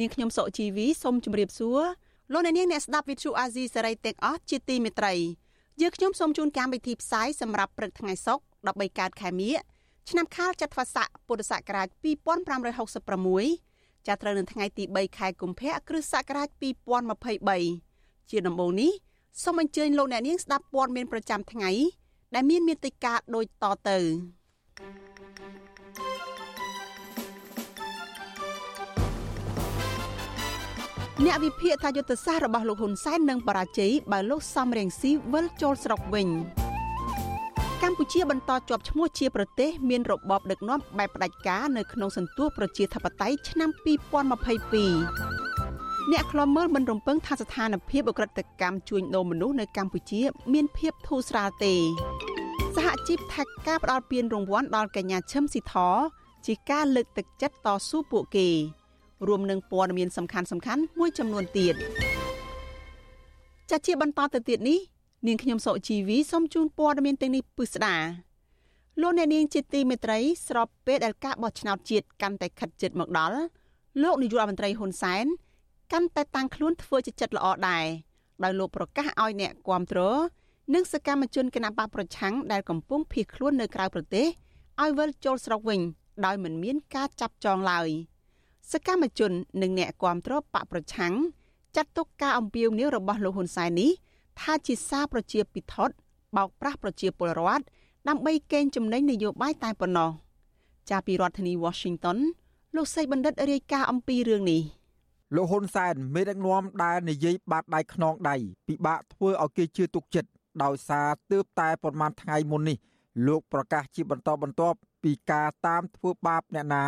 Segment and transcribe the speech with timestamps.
[0.00, 1.80] នាងខ្ញុំសុកជីវីសូមជម្រាបសួរ
[2.32, 5.14] លោកអ្នកនាងអ្នកស្ដាប់ Vuthu Azizi Serai ទាំងអស់ជាទីមេត្រី
[5.80, 9.54] យើងខ្ញុំសូមជូនកម្មវិធីផ្សាយសម្រាប់ព្រឹកថ្ងៃសុក្រ13កើតខែមិញ
[10.10, 11.88] ឆ្នាំខាលចត្វាស័កពុទ្ធសករាជ
[13.22, 16.48] 2566ចាប់ត្រូវនៅថ្ងៃទី3ខែកុម្ភៈគ្រិស្តសករាជ
[17.40, 18.92] 2023ជាដំបូងនេះ
[19.42, 21.70] សូមអញ្ជើញលោកអ្នកនាងស្ដាប់ព័ត៌មានប្រចាំថ្ងៃ
[22.34, 23.98] ដែលមានមេតិការដូចតទៅ
[31.26, 36.28] អ្នកវិភាគថាយុទ្ធសាស្ត្ររបស់លោកហ៊ុនសែននឹងបរាជ័យបើលោកសំរៀងស៊ីវិលចូលស្រុកវិញ
[37.82, 43.70] កម្ពុជាបន្តជាប់ឈ្មោះជាប្រទេសមានរបបដឹកនាំបែបផ្ដាច់ការនៅក្នុងសន្ទុះប្រជាធិបតេយ្យឆ្នាំ
[44.30, 50.20] 2022អ្នកខ្លាំមើលមិនរំពឹងថាស្ថានភាពអក្រិតកម្មជួញដូរមនុស្សនៅកម្ពុជា
[50.52, 51.74] មានភាពធូរស្រាលទេ
[52.76, 55.74] សហជីពថាការផ្ដល់ពានរង្វាន់ដល់កញ្ញាឈឹមស៊ីធ
[56.46, 58.48] ជាការលើកទឹកចិត្តតស៊ូពួកគេ
[59.28, 61.74] រួមនឹងព័ត៌មានសំខាន់សំខាន់មួយចំនួនទៀត
[63.70, 64.78] ចាជាបន្តទៅទៀតនេះ
[65.26, 67.96] នាងខ្ញុំសុជីវីសូមជូនព័ត៌មានទាំងនេះពិស្ដា
[69.00, 70.18] លោកអ្នកនាងជាទីមេត្រី
[70.48, 73.38] ស្របពេលដែលការបោះឆ្នោតជាតិកាន់តែខិតជិតមកដល់
[74.02, 75.26] លោកនាយករដ្ឋមន្ត្រីហ៊ុនសែន
[75.92, 77.86] កាន់តែតាំងខ្លួនធ្វើជាចិត្តល្អដែរ
[78.44, 80.00] ដោយលោកប្រកាសឲ្យអ្នកគាំទ្រ
[80.74, 84.26] និងសកម្មជនគណបកប្រឆាំងដែលកំពុងភៀសខ្លួននៅក្រៅប្រទេស
[84.80, 85.80] ឲ្យវិលចូលស្រុកវិញ
[86.24, 87.88] ដោយមិនមានការចាប់ចងឡើយ
[88.72, 89.32] សកម្មជន
[89.62, 91.14] និងអ្នកគាំទ្របកប្រឆាំង
[91.76, 93.90] ចាត់ទុកការអំពាវនាវរបស់លោកហ៊ុនសែននេះ
[94.40, 95.94] ថាជាសារប្រជាពិធដ្ឋ
[96.36, 97.64] បោកប្រាស់ប្រជាពលរដ្ឋ
[98.08, 100.10] ដើម្បីកេងចំណេញនយោបាយតែប៉ុណ្ណោះ
[100.90, 102.18] ចាប់ពីរដ្ឋធានី Washington
[102.76, 104.62] លោកសីបណ្ឌិតរាយការណ៍អំពីរឿងនេះ
[105.34, 108.36] លោកហ៊ុនសែនមេដឹកនាំដែលនិយាយបាតដៃខ្នងដៃ
[108.68, 110.30] ពិបាកធ្វើឲ្យគេជឿទុកចិត្ត
[110.62, 112.78] ដោយសារទើបតែប្រមាណថ្ងៃមុននេះ
[113.26, 116.84] លោកប្រកាសជាបន្តបន្ទាប់ពីការតាមធ្វើបាបអ្នកណា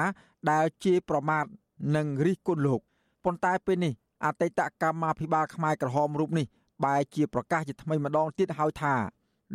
[0.50, 1.44] ដែលជាប្រមាថ
[1.97, 2.81] និងរិះគន់លោក
[3.25, 3.93] ប៉ុន្តែពេលនេះ
[4.25, 6.47] អតីតកម្មាភិបាលខ្មែរក្រហមរូបនេះ
[6.84, 8.94] បែជាប្រកាសជាថ្មីម្ដងទៀតហើយថា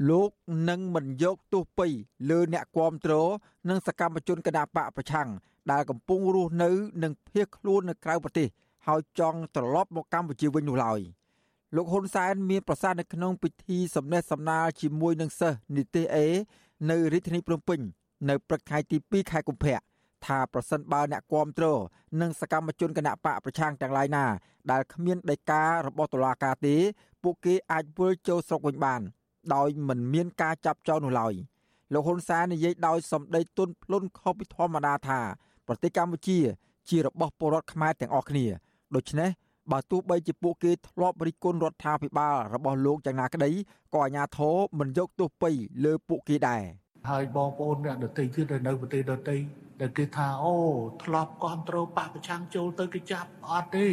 [0.09, 0.29] លោក
[0.69, 1.87] នឹងមិនយកទោសពៃ
[2.29, 3.13] លើអ្នកគាំទ្រ
[3.69, 5.29] និងសកម្មជនគណបកប្រឆាំង
[5.71, 6.69] ដែលកំពុងរស់នៅ
[7.03, 8.47] និងភៀសខ្លួននៅក្រៅប្រទេស
[8.87, 10.99] ហើយចង់ត្រឡប់មកកម្ពុជាវិញនោះឡើយ
[11.75, 16.27] លោកហ៊ុនសែនមានប្រសាសន៍នៅក្នុងពិធីសម្ដែងសម្ដាលជាមួយនឹងសិស្សនិទេសអេ
[16.89, 17.79] នៅរាជធានីភ្នំពេញ
[18.29, 19.77] នៅព្រឹកថ្ងៃទី2ខែកុម្ភៈ
[20.25, 21.65] ថាប្រសិនបើអ្នកគាំទ្រ
[22.21, 24.25] និងសកម្មជនគណៈបកប្រឆាំងទាំងឡាយណា
[24.71, 26.75] ដែលគ្មានដីការបស់តុលាការទេ
[27.23, 29.01] ពួកគេអាចវិលចូលស្រុកវិញបាន
[29.55, 31.33] ដោយមិនមានការចាប់ចោលនោះឡើយ
[31.93, 35.19] លោកហ៊ុនសែននិយាយដោយសម្ដីទន់ភ្លន់ខុសពីធម្មតាថា
[35.67, 36.39] ប្រទេសកម្ពុជា
[36.89, 38.45] ជារបស់ពលរដ្ឋខ្មែរទាំងអស់គ្នា
[38.95, 39.29] ដូច្នេះ
[39.71, 43.51] បើទោះបីជាពួកគេធ្លាប់រិះគន់រដ្ឋាភិបាលរបស់លោកយ៉ាងណាក្តី
[43.93, 45.49] ក៏អាជ្ញាធរមិនយកទោសពៃ
[45.83, 46.63] លើពួកគេដែរ
[47.09, 49.35] ហើយបងប្អូនអ្នកដទៃទៀតនៅប្រទេសដទៃ
[49.81, 50.55] ដែលគេថាអូ
[51.03, 53.85] ធ្លាប់គ្រប់គ្រងបកប្រឆាំងចូលទៅគេចាប់អត់ទេ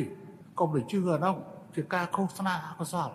[0.58, 1.36] កុំទៅជឿអានោះ
[1.74, 3.10] ជាការឃោសនាអកុសល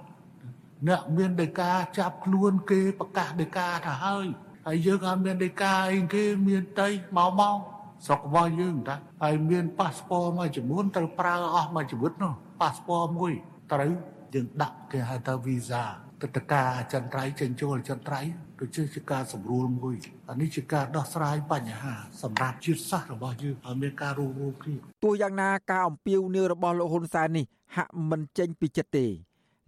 [0.88, 4.26] អ្នកមានដីកាចាប់ខ្លួនគេប្រកាសដីកាថាហើយ
[4.68, 7.58] ហើយយើងអត់មានដីកាអីគេមានតីមកមក
[8.06, 13.34] ស្រុករបស់យើងតាហើយមានប៉ាសពតមួយចំនួនត្រូវប្រើអស់មួយជីវិតនោះប៉ាសពតមួយ
[13.72, 13.92] ត្រូវ
[14.34, 15.84] យើងដាក់គេហៅថាវីសា
[16.22, 16.64] ទឹកតកា
[16.94, 18.22] ចន្ទ្រៃចេញចូលចន្ទ្រៃ
[18.60, 19.96] ដូចជាការសម្រួលមួយ
[20.30, 21.94] អានេះជាការដោះស្រាយបញ្ហា
[22.24, 29.06] សម្រាប់ជាតិសាសន៍របស់យើងឲ្យមានការរួមរួមគ្នាទោះយ៉ាងណាការអំពាវនាវរបស់លោកហ៊ុនសែននេះហាក់មិនចេញពីចិត្តទេ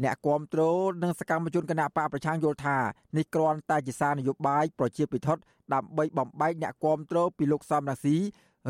[0.04, 0.62] អ្នកគាំទ្រ
[1.04, 2.78] និងសកម្មជនគណៈបកប្រឆាំងយល់ថា
[3.18, 5.42] នេះគ្រាន់តែជាសារនយោបាយប្រជាពិធដ្ឋ
[5.74, 8.18] ដើម្បីបំបែកអ្នកគាំទ្រពីលោកសំរាស៊ី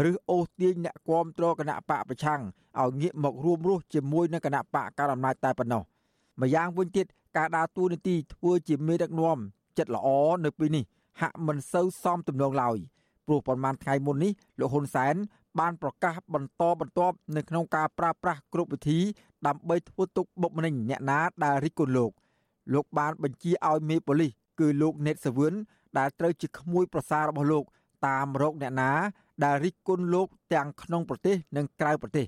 [0.09, 2.41] ឬអូសទាញអ្នកគាំទ្រគណៈបកប្រឆាំង
[2.79, 5.83] ឲ្យងាកមករួមរស់ជាមួយនឹងគណៈបកកណ្ដាលអំណាចតែប៉ុណ្ណោះ
[6.39, 7.05] ម្យ៉ាងវិញទៀត
[7.37, 9.37] ការដើរតួនាទីធ្វើជាមេដឹកនាំ
[9.77, 10.07] ចិត្តល្អ
[10.45, 10.83] នៅពេលនេះ
[11.21, 12.77] ហាក់មិនសូវសមទំនងឡើយ
[13.25, 15.15] ព្រោះប្រមាណថ្ងៃមុននេះលោកហ៊ុនសែន
[15.59, 18.99] បានប្រកាសបន្តបន្ទាប់នៅក្នុងការប្រើប្រាស់គ្រប់វិធី
[19.47, 22.11] ដើម្បីធ្វើទុកបុកម្នេញអ្នកណាដែលរិះគន់លោក
[22.73, 25.53] លោកបានបញ្ជាឲ្យមេប៉ូលីសគឺលោកណេតសាវឿន
[25.97, 27.63] ដែលត្រូវជាក្មួយប្រសាររបស់លោក
[28.07, 28.91] តាមរកអ្នកណា
[29.43, 32.25] ដែលរិះគន់លោកទាំងក្នុងប្រទេសនិងក្រៅប្រទេស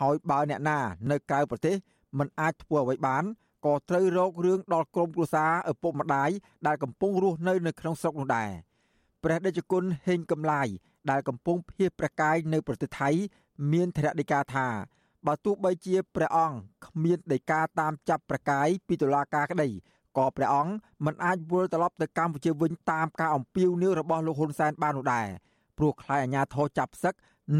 [0.00, 0.78] ហើយបើអ្នកណា
[1.10, 1.74] នៅក្រៅប្រទេស
[2.18, 3.24] មិនអាចធ្វើអ្វីបាន
[3.66, 6.30] ក៏ត្រូវរករឿងដល់ក្រុមគ្រួសារឪពុកម្ដាយ
[6.66, 8.50] ដែលកំពុងរស់នៅនៅក្នុងស្រុកនោះដែរ
[9.22, 10.68] ព្រះដេចគុណហេងកំឡាយ
[11.10, 13.10] ដែលកំពុងភៀសព្រះកាយនៅប្រទេសថៃ
[13.72, 14.66] មានធរណីកាថា
[15.26, 19.68] បើទោះបីជាព្រះអង្គគ្មានដីកាតាមចាប់ប្រកាយពីតុលាការក្តី
[20.16, 20.72] ក៏ព្រះអង្គ
[21.04, 25.26] មិនអាចវិលត្រឡប់ទៅកម្ពុជាវិញតាមការអំពាវនាវរបស់លោកហ៊ុនសែនបាននោះដែរ
[25.78, 27.14] ព្រោះខ្លាចអាជ្ញាធរចាប់សឹក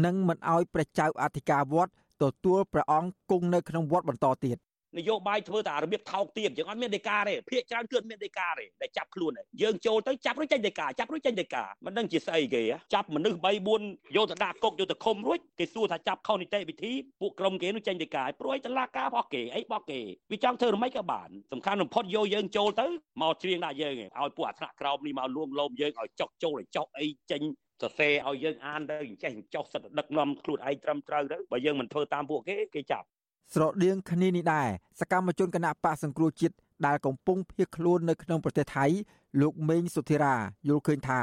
[0.05, 1.91] និងមិនអោយព្រះចៅអធិការវត្ត
[2.23, 4.57] ទទួលព្រះអង្គគង់នៅក្នុងវត្តបន្តទៀត
[4.99, 12.61] នយោបាយធ្វើតែរបៀបថោកទាបយើងអត់មានដីកាទេភាកច្រើនគឺមានដីកាទេដែលចាប់ខ្លួនយើងចូលទៅចាប់រួចចេញដីកាចាប់រួចចេញដីកាមិនដឹងជាស្អីគេ
[12.93, 13.47] ចាប់មនុស្ស3
[13.79, 19.99] 4យកទៅដាក់គុកយកទៅឃុំរួចគេសួរថាចាប់ខុសនីតិវិធីពួកក្រុមគេនោះចេញដីកាព្រួយតឡាការរបស់គេអីរបស់គេ
[20.31, 22.87] វាចង់ធ្វើរំេចក៏បានសំខាន់បំផុតយកយើងចូលទៅ
[23.21, 27.41] មកច្រៀងដាក់យើងឲ្យពួកអាថ្នាក់ក្រោមនេះមកលួងលោមយើងឲ្យចុកចូលឲ្យចុកអីចេញ
[27.81, 33.07] សរសេរឲ្យយើងអានទៅអញ្ចេះចុះសិតដឹកនាំខ្លួនឯងត្រឹមត្រូវទៅបើយើងមិនធ្វើតាមពួកគេគេចាប់
[33.53, 34.67] ស្រដៀងគ្នានេះដែរ
[34.99, 36.55] សកម្មជនគណៈបកសង្គ្រោះជាតិ
[36.85, 38.85] ដែលកំពុងភៀសខ្លួននៅក្នុងប្រទេសថៃ
[39.41, 40.35] លោកមេងសុធិរា
[40.67, 41.21] យល់ឃើញថា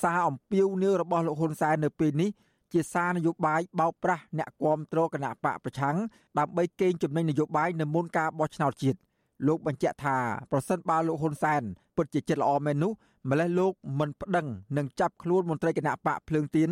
[0.00, 2.30] សារអំពាវនាវរបស់លោកហ៊ុនសែននៅពេលនេះ
[2.72, 5.96] ជាសារនយោបាយបោកប្រាស់អ្នកគាំទ្រគណៈបកប្រឆាំង
[6.38, 8.98] ដើម្បីកេងចំណេញនយោបាយនៅមុនការបោះឆ្នោតជាតិ
[9.46, 10.16] លោកបញ្ជាក់ថា
[10.50, 11.62] ប្រសិនបើលោកហ៊ុនសែន
[11.96, 12.92] ពិតជាចិត្តល្អមែននោះ
[13.30, 14.46] ម្លេះលោកមិនប្តឹង
[14.76, 16.70] នឹងចាប់ខ្លួនមន្ត្រីគណៈបកភ្លើងទៀន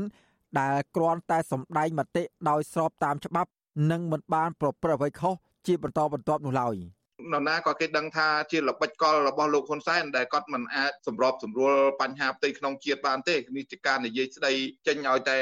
[0.60, 3.50] ដែលគ្រាន់តែសម្ដែងមតិដោយស្របតាមច្បាប់
[3.90, 5.34] និងមិនបានប្រព្រឹត្តអ្វីខុស
[5.66, 6.76] ជាបន្តបន្ទាប់នោះឡើយ។
[7.32, 14.52] នរណាក៏គេដឹងថាជាល្បិចកលរបស់លោកហ៊ុនសែនដែលគាត់មិនអាចសម្របសម្រួលបញ្ហាផ្ទៃក្នុងជាតិបានទេនេះជាការនិយាយស្ដី
[14.86, 15.38] ចេញឲ្យតែ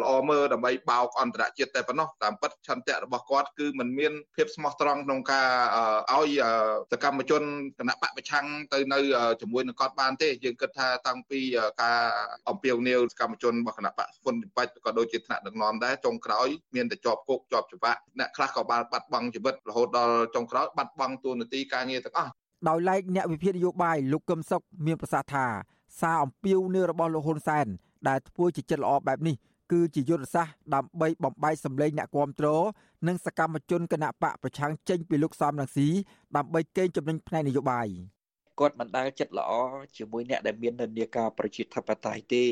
[0.00, 5.48] ល្អមើលដើម្បីបោកអន្តរជាតិតែប៉ុណ្ណោះតាមពិតឆន្ទៈរបស់គាត់គឺมันមានភាពស្មោះត្រង់ក្នុងការ
[6.12, 6.30] ឲ្យ
[6.92, 7.42] សកម្មជន
[7.78, 8.98] គណៈបកប្រឆាំងទៅនៅ
[9.40, 11.40] ជាមួយនឹងគាត់បានទេយើងគិតថាតាំងពី
[11.82, 11.98] ការ
[12.48, 22.32] អំពាវនាវសកម្មជនរបស់គណៈបកហ៊ុនបច្ចក៏ដូចជាថ្នាក់ដឹកនាំដែរចុងក្រោយមានតែជាប់គុកជាប់ច្បាប់អ្នកខ្លះក៏បានបាត់បង់ជីវិតរហូតដល់ចុងក្រោយបាត់បង់តួនាទីការងារទាំងអស់
[22.68, 25.46] ដោយឡែកអ្នកវិភាគនយោបាយលោកកឹមសុខមានប្រសាសន៍ថា
[26.00, 27.66] សារអំពាវនាវរបស់លោកហ៊ុនសែន
[28.08, 29.36] ដែលធ្វើជាចិត្តល្អបែបនេះ
[29.72, 32.48] គឺជាយុទ្ធសាស្ត្រដើម្បីបំបែកសម្លេងអ្នកគាំទ្រ
[33.06, 35.88] និងសកម្មជនគណៈបកប្រឆាំងចេញពីលោកសំរងស៊ី
[36.36, 37.88] ដើម្បីកេងចំណេញផ្នែកនយោបាយ។
[38.60, 39.52] គាត់មិនដែលចិត្តល្អ
[39.96, 42.44] ជាមួយអ្នកដែលមាននិន្នាការប្រជាធិបតេយ្យទេ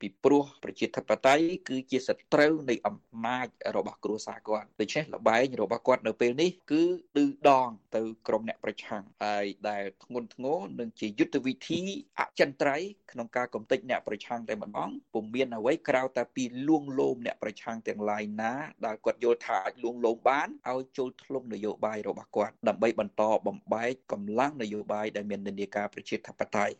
[0.00, 2.96] ពីព្រោះប្រជាធិបតេយ្យគឺជាសត្រូវនៃអំ
[3.26, 3.46] ណាច
[3.76, 6.82] របស់គ្រួសារគាត់ដូច្នេះលបែងរបស់គាត់នៅពេលនេះគឺ
[7.16, 11.82] ឌឺដងទៅក្រុមអ្នកប្រឆាំងហើយដែលធ្ងន់ធ្ងរនឹងជាយុទ្ធវិធី
[12.18, 18.52] អចិន្ត្រៃយ៍ក្នុងការកំទេចអ្នកប្រឆាំងតែម្ដងពុំមានអ្វីក្រៅតែពីលួងលោមអ្នកប្រឆាំងទាំងឡាយណា
[18.86, 26.74] ដែលគាត់យល់ថាអាចលួងលោមបានឲ្យចូលធ្លុំនយោបាយរបស់គាត់ដើម្បីបន្តបំបែកកម្លាំងនយោបាយដែលមាននិន្នាការប្រជាធិបតេយ្យ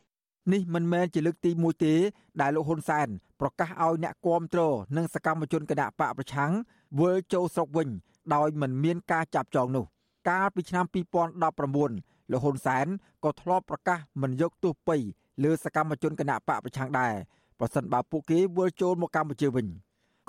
[0.53, 1.93] នេះមិនមែនជាលើកទី1ទេ
[2.41, 3.07] ដែលលោកហ៊ុនសែន
[3.41, 4.61] ប្រកាសឲ្យអ្នកគាំទ្រ
[4.97, 6.51] និងសកម្មជនគណៈបកប្រឆាំង
[6.99, 7.89] វិលចូលស្រុកវិញ
[8.35, 9.85] ដោយមិនមានការចាប់ចងនោះ
[10.29, 10.85] កាលពីឆ្នាំ
[11.33, 12.87] 2019លោកហ៊ុនសែន
[13.23, 14.97] ក៏ធ្លាប់ប្រកាសមិនយកទោសពៃ
[15.43, 17.13] លើសកម្មជនគណៈបកប្រឆាំងដែរ
[17.59, 19.67] ប្រសិនបើពួកគេវិលចូលមកកម្ពុជាវិញ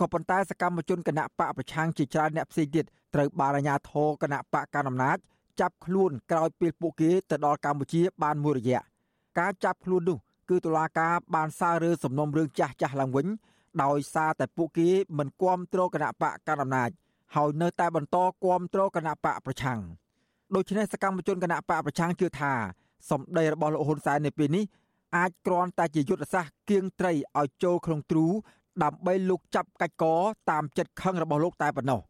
[0.00, 2.84] ក៏ប៉ុន្តែសកម្មជនគណៈបកប្រឆាំងជាច្រើនអ្នកផ្សេងទៀត
[3.14, 5.18] ត្រូវបានអាជ្ញាធរគណៈបកកណ្ដាលអំណាច
[5.60, 8.81] ចាប់ខ្លួនក្រោយពេលពួកគេទៅដល់កម្ពុជា បានមួយរយៈ
[9.38, 10.19] ការចាប់ខ្លួននោះ
[10.49, 13.26] គឺតុលាការបានសាររើសំណុំរឿងចាស់ចាស់ឡើងវិញ
[13.82, 14.88] ដោយសារតែពួកគេ
[15.19, 16.90] មិនគាំទ្រគណៈបកកណ្ដាលអំណាច
[17.34, 19.81] ហើយនៅតែបន្តគាំទ្រគណៈបកប្រឆាំង
[20.54, 22.52] ដូច្នេះសកម្មជនគណៈបកប្រឆាំងជឿថា
[23.10, 24.64] សម្ដីរបស់លោកហ៊ុនសែននៅពេលនេះ
[25.16, 28.26] អាចគ្រាន់តែជាយុទ្ធសាស្ត្រគៀងត្រីឲ្យចូលក្នុងទ្រូ
[28.82, 30.05] ដើម្បីលោកចាប់កាច់ក
[30.50, 32.00] តាមចិត្តខឹងរបស់លោកតែប៉ុណ្ណោះ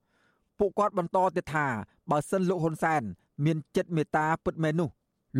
[0.59, 1.66] ពួកគាត់បន្តទៀតថា
[2.11, 3.02] បើសិនលោកហ៊ុនសែន
[3.44, 4.90] មានចិត្តមេត្តាពិតមែននោះ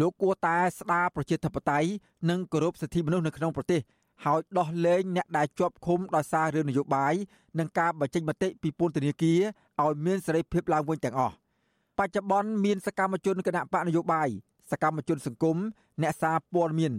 [0.01, 1.89] លោកគួរតែស្ដារប្រជាធិបតេយ្យ
[2.31, 3.81] និងគោរពសិទ្ធិមនុស្សនៅក្នុងប្រទេស
[4.25, 7.15] ហើយដោះលែងអ្នកដែលជាប់ឃុំដោយសាររឿងនយោបាយ
[7.59, 9.41] និងការបញ្ចេញមតិពីពន្ធនាគារ
[9.83, 11.35] ឲ្យមានសេរីភាពឡើងវិញទាំងអស់
[11.99, 14.29] បច្ចុប្បន្នមានសកម្មជនគណៈបកនយោបាយ
[14.71, 15.57] សកម្មជនសង្គម
[16.03, 16.93] អ្នកសារព័ត៌មាន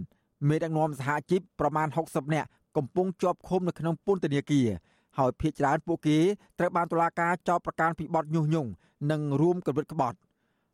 [0.48, 4.68] មេដឹកនាំសហជីពប្រមាណ60នាក់កំពុងជាប់ឃុំនៅក្នុងពន្ធនាគារ
[5.18, 6.18] ហើយភ ieck ច្រើនពួកគេ
[6.58, 8.70] ត្រូវបានតុលាការចោទប្រកាន់ពីបទញុះញង់
[9.10, 10.16] និងរួមគំនិតក្បត់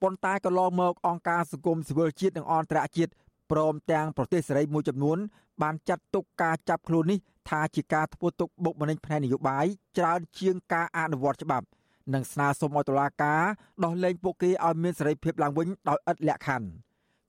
[0.03, 3.13] ប៉ុន្តែក៏ឡងមកអង្គការសង្គមស៊ីវិលជាតិនិងអន្តរជាតិ
[3.51, 5.19] ព្រមទាំងប្រទេសសេរីមួយចំនួន
[5.63, 7.19] បានចាត់ទុកការចាប់ខ្លួននេះ
[7.49, 9.67] ថាជាការធ្វើទុកបុកម្នេញផ្នែកនយោបាយ
[9.99, 11.67] ច្រើនជាងការអនុវត្តច្បាប់
[12.15, 13.43] និងស្នើសុំឲ្យតុលាការ
[13.85, 16.69] ដោះលែងពួកគេឲ្យមានសេរីភាពឡើងវិញដោយឥតលក្ខខណ្ឌ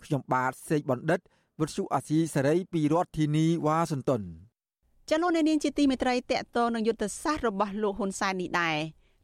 [0.03, 1.19] ខ្ញុំបាទសេកបណ្ឌិត
[1.59, 4.21] វិទ្យុអាស៊ីសេរីពីរដ្ឋធានីវ៉ាស៊ីនតោន
[5.13, 8.77] ចលនានាងជាទីមេត្រីតកតនឹងយុទ្ធសាស្ត្ររបស់លោកហ៊ុនសែននេះដែរ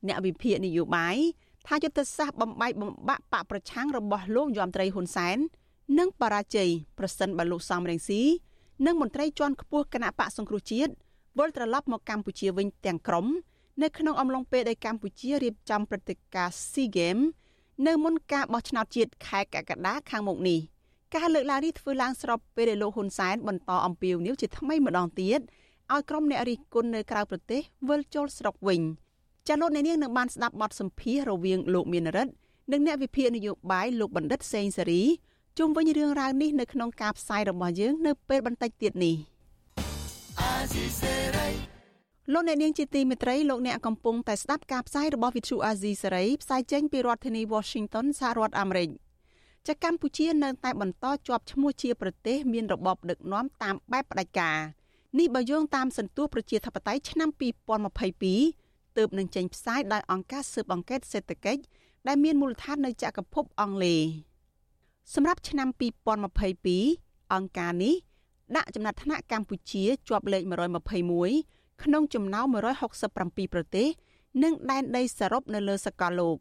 [0.07, 1.15] អ្នកវិភាគនយោបាយ
[1.67, 5.37] ថាយុទ្ធសាស្ត្របំបែកបំបាក់បកប្រឆាំងរបស់លោកយមត្រីហ៊ុនសែន
[5.99, 8.21] នឹងបរាជ័យប្រសិនបើលោកសំរងស៊ី
[8.85, 10.91] និងមន្ត្រីជាន់ខ្ពស់គណៈបកសង្គ្រោះជាតិ
[11.37, 13.25] វិលត្រឡប់មកកម្ពុជាវិញទាំងក្រុម
[13.81, 17.25] នៅក្នុងអំឡុងពេលដែលកម្ពុជារៀបចំព្រឹត្តិការណ៍ SEA Games
[17.87, 20.59] នៅមុនការបោះឆ្នោតជាតិខែកក្កដាខាងមុខនេះ
[21.15, 25.39] ការលើកឡើងនេះធ្វើឡើងស្របពេលដែលលោកហ៊ុនសែនបន្តអំពាវនាវជាថ្មីម្ដងទៀត
[25.93, 28.81] ឲ្យក្រុមអ្នករិះគន់នៅក្រៅប្រទេសវិលចូលស្រុកវិញ
[29.47, 32.33] ចាលោកអ្នកនាងនឹងបានស្ដាប់បទសម្ភាសន៍រវាងលោកមានរិទ្ធ
[32.71, 35.03] និងអ្នកវិភាគនយោបាយលោកបណ្ឌិតសេងសេរី
[35.57, 39.15] ជុំវិញរឿងរ៉ាវនេះនៅក្នុងការផ្សាយរបស់យើងនៅពេលបន្តិចទៀតនេះ
[42.33, 48.89] លោកអ្នកនាងជាទីមេត្រីលោកអ្នកកំពុងតែស្ដាប់ការផ្សាយរបស់វិទ្យុអាស៊ីសេរីផ្សាយចេញពីរដ្ឋធានី Washington សហរដ្ឋអាមេរិក
[49.67, 54.57] ចាកម្ពុជានៅតែបន្តជាប់ឈ្មោះជាប្រទេសមានរបបដឹកនាំតាមបែបផ្ដាច់ការ
[55.19, 57.29] នេះបើយោងតាមសន្ទុះប្រជាធិបតេយ្យឆ្នាំ
[58.33, 61.61] 2022ទើបនឹងចេញផ្សាយដោយអង្គការស៊ើបអង្កេតសេដ្ឋកិច្ច
[62.07, 64.01] ដែលមានមូលដ្ឋាននៅចក្រភពអង់គ្លេស
[65.13, 65.67] សម្រាប់ឆ្នាំ
[66.71, 67.95] 2022អង្គការនេះ
[68.55, 70.43] ដាក់ចំណាត់ថ្នាក់កម្ពុជាជាប់លេខ
[71.13, 72.45] 121ក្នុងចំណោម
[72.99, 73.87] 167ប្រទេស
[74.43, 76.37] និងដែនដីសរុបនៅលើសកលលោក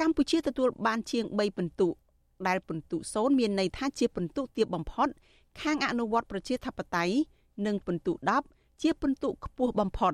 [0.00, 1.88] កម្ពុជាទទួលបានជាង3ពិន្ទុ
[2.46, 5.08] ដែលពិន្ទុ0មានន័យថាជាពិន្ទុទាបបំផុត
[5.60, 7.14] ខាងអនុវត្តប្រជាធិបតេយ្យ
[7.66, 8.12] និងពិន្ទុ
[8.46, 10.12] 10ជាពិន្ទុខ្ពស់បំផុត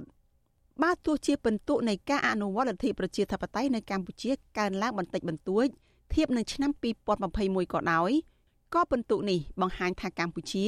[0.83, 5.67] បើទោះជាពិន្ទុនៃការអនុវត្តលទ្ធិប្រជាធិបតេយ្យនៅកម្ពុជាកើនឡើងបន្តិចបន្តួច
[6.15, 6.71] ធៀបនឹងឆ្នាំ
[7.23, 8.11] 2021ក៏ដោយ
[8.75, 10.67] ក៏ពិន្ទុនេះបង្ហាញថាកម្ពុជា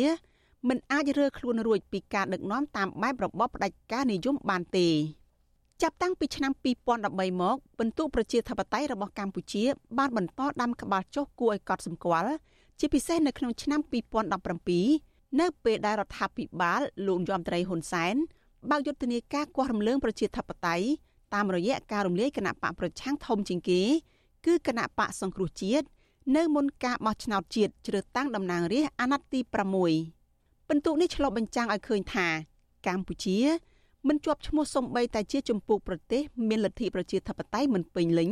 [0.68, 4.88] មិនអាចរើខ្លួនរួចពីការដឹកនាំតាមបែបរបបផ្ដាច់ការនិយមបានទេ
[5.82, 6.52] ចាប់តាំងពីឆ្នាំ
[6.96, 9.64] 2013មកពិន្ទុប្រជាធិបតេយ្យរបស់កម្ពុជា
[9.98, 12.32] បានបន្តដាំក្បាលចុះគួរឲ្យកត់សម្គាល់
[12.78, 13.80] ជាពិសេសនៅក្នុងឆ្នាំ
[14.52, 18.14] 2017 នៅពេលដែលរដ្ឋាភិបាលលោកយមត្រីហ៊ុនសែន
[18.70, 20.86] បើកយុទ្ធនាការគាស់រំលើងប្រជាធិបតេយ្យ
[21.34, 23.82] តាមរយៈការរំលាយគណៈបកប្រឆាំងធំជាងគេ
[24.46, 25.86] គឺគណៈបកសង្គ្រោះជាតិ
[26.36, 29.40] នៅមុនការបោះឆ្នោតជាតិជ្រើសតាំងតំណាងរាស្ត្រអាណត្តិទី
[30.04, 32.26] 6ពិន្ទុនេះឆ្លុះបញ្ចាំងឲ្យឃើញថា
[32.86, 33.38] កម្ពុជា
[34.08, 38.30] មិនជាប់ឈ្មោះសំបីតែជាចម្ពោះប្រទេសមានលទ្ធិប្រជាធិបតេយ្យមិនពេញលេញ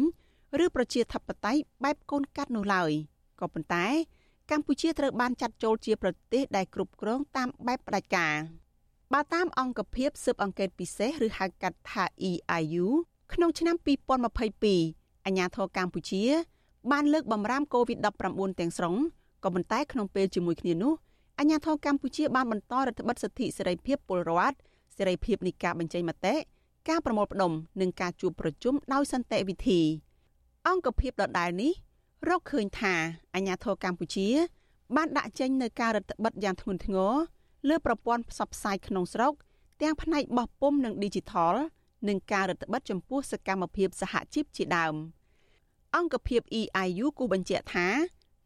[0.64, 2.90] ឬប្រជាធិបតេយ្យបែបកូនកាត់នោះឡើយ
[3.40, 3.86] ក៏ប៉ុន្តែ
[4.50, 8.34] កម្ពុជាត្រូវបានចាត់ចូលជាប្រទេសដែលគ្រប់គ្រងតាមបែបផ្ដាច់ការ
[9.12, 12.86] បើតាមអង្គភាពស៊ើបអង្កេតពិសេសឬហៅកាត់ថា EIU
[13.32, 16.22] ក្នុងឆ្នាំ2022អាជ្ញាធរកម្ពុជា
[16.92, 18.94] បានលើកបំរាមកូវីដ -19 ទាំងស្រុង
[19.44, 20.92] ក៏ប៉ុន្តែក្នុងពេលជាមួយគ្នានោះ
[21.38, 24.56] អាជ្ញាធរកម្ពុជាបានបន្តរដ្ឋបិទសិទ្ធិសេរីភាពពលរដ្ឋ
[24.96, 26.34] សេរីភាពនៃការបញ្ចេញមតិ
[26.88, 29.80] ការប្រមូលផ្ដុំនិងការជួបប្រជុំដោយសន្តិវិធី
[30.68, 31.72] អង្គភាពដដែលនេះ
[32.28, 32.94] រកឃើញថា
[33.34, 34.28] អាជ្ញាធរកម្ពុជា
[34.96, 37.14] បានដាក់ចេញនៅការរដ្ឋបិទយ៉ាងធ្ងន់ធ្ងរ
[37.68, 39.32] លើប្រព័ន្ធផ្សព្វផ្សាយក្នុងស្រុក
[39.82, 41.54] ទាំងផ្នែកបោះពុម្ពនិង Digital
[42.08, 44.94] និងការរដ្ឋបិទចំពោះសកម្មភាពសហជីពជាដើម
[45.96, 47.86] អង្គភាព EIU គូបញ្ជាក់ថា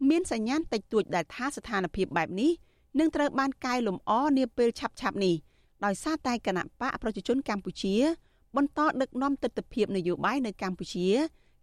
[0.09, 2.53] មានសញ្ញាណតិចតួចដែលថាស្ថានភាពបែបនេះ
[2.99, 5.35] នឹងត្រូវបានកែលម្អនាពេលឆាប់ៗនេះ
[5.85, 7.95] ដោយសារតែគណៈបកប្រជាជនកម្ពុជា
[8.57, 11.09] បន្តដឹកនាំទស្សនវិជ្ជានយោបាយនៅកម្ពុជា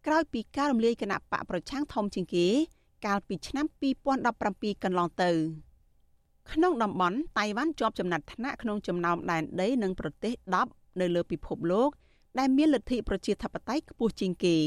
[0.08, 2.48] ក្រោយពីការរំលាយគណៈបកប្រឆាំងធំជាងគេ
[3.06, 3.66] កាលពីឆ្នាំ
[4.24, 5.32] 2017កន្លងទៅ
[6.52, 10.34] ក្នុងតំបន់តៃវ៉ាន់ជាប់ចំណាត់ថ្នាក់ក្នុងចំណោមដែនដីនិងប្រទេស
[10.68, 11.90] 10នៅលើពិភពលោក
[12.40, 14.58] ដែលមានលទ្ធិប្រជាធិបតេយ្យខ្ពស់ជាងគេ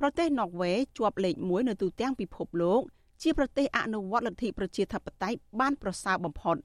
[0.00, 2.80] ប្រទេសណ័រវេជាប់លេខ1នៅទូទាំងពិភពលោក
[3.22, 6.56] ជាប្រទេសអនុវត្តលទ្ធិប្រជាធិបតេយ្យបានប្រសើរបំផុត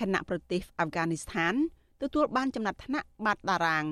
[0.00, 1.54] ខណៈប្រទេសអាហ្វហ្គានីស្ថាន
[2.02, 3.84] ទទួលបានចំណាត់ថ្នាក់បាត់តារាង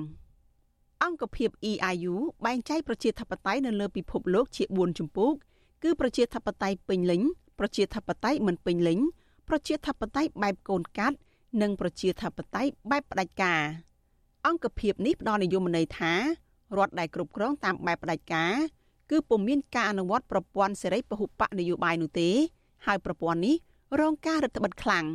[1.03, 2.15] អង្គភាព EIU
[2.45, 5.33] បែងចែកប្រជាធិបតេយ្យនៅលើពិភពលោកជា4ជំពូក
[5.83, 7.21] គឺប្រជាធិបតេយ្យពេញលេញ
[7.59, 8.99] ប្រជាធិបតេយ្យមិនពេញលេញ
[9.49, 11.17] ប្រជាធិបតេយ្យបែបកូនកាត់
[11.61, 13.61] និងប្រជាធិបតេយ្យបែបផ្ដាច់ការ
[14.47, 16.13] អង្គភាពនេះផ្ដល់និយមន័យថា
[16.77, 18.53] រដ្ឋដែលគ្រប់គ្រងតាមបែបផ្ដាច់ការ
[19.11, 22.29] គឺពុំមានការអនុវត្តប្រព័ន្ធសេរីពហុបកនយោបាយនោះទេ
[22.85, 23.55] ហើយប្រព័ន្ធនេះ
[24.01, 25.05] រងការរឹតបន្តឹងខ្លាំង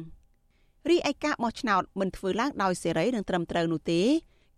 [0.89, 4.03] រីឯការបោះឆ្នោតមិនធ្វើឡើងដោយសេរីនិងត្រឹមត្រូវនោះទេ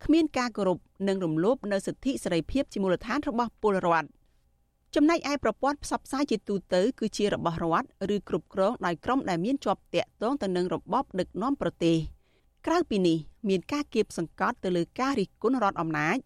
[0.04, 0.78] គ្មានការគោរព
[1.08, 4.08] និងរំលោភនៅសិទ្ធិសេរីភាពជាមូលដ្ឋានរបស់ពលរដ្ឋ
[4.94, 11.96] ចំណែកឯប្រព័ន្ធផ្សព្វផ្សាយជាទូទៅគឺជារបស់រដ្ឋឬគ្រប់គ្រងដោយក្រុមដែលមានជាប់តាក់ទងទៅនឹងរបបដឹកនាំប្រទេស
[12.66, 16.16] ក្រៅពីនេះមានការគៀបសង្កត់ទៅលើការរិះគន់រដ្ឋអំណាច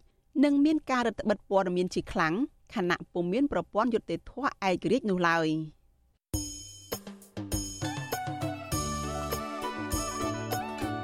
[0.44, 2.34] និងមានការរដ្ឋបិទព័ត៌មានជាខ្លាំង
[2.74, 5.48] ខណៈពុំមានប្រព័ន្ធយុត្តិធម៌ឯករាជ្យនោះឡើយ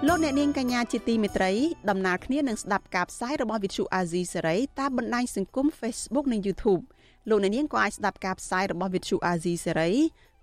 [0.07, 1.53] លោកអ្នកនាងកញ្ញាជាទីមេត្រី
[1.91, 6.83] ដំណើរគ្នានឹងស្ដាប់ការផ្សាយរបស់វិទ្យុអាស៊ីសេរីតាមបណ្ដាញសង្គម Facebook និង YouTube
[7.29, 9.95] លោកអ្នកនាងក៏អាចស្ដាប់ការផ្សាយរបស់ Vithu Azizi Serai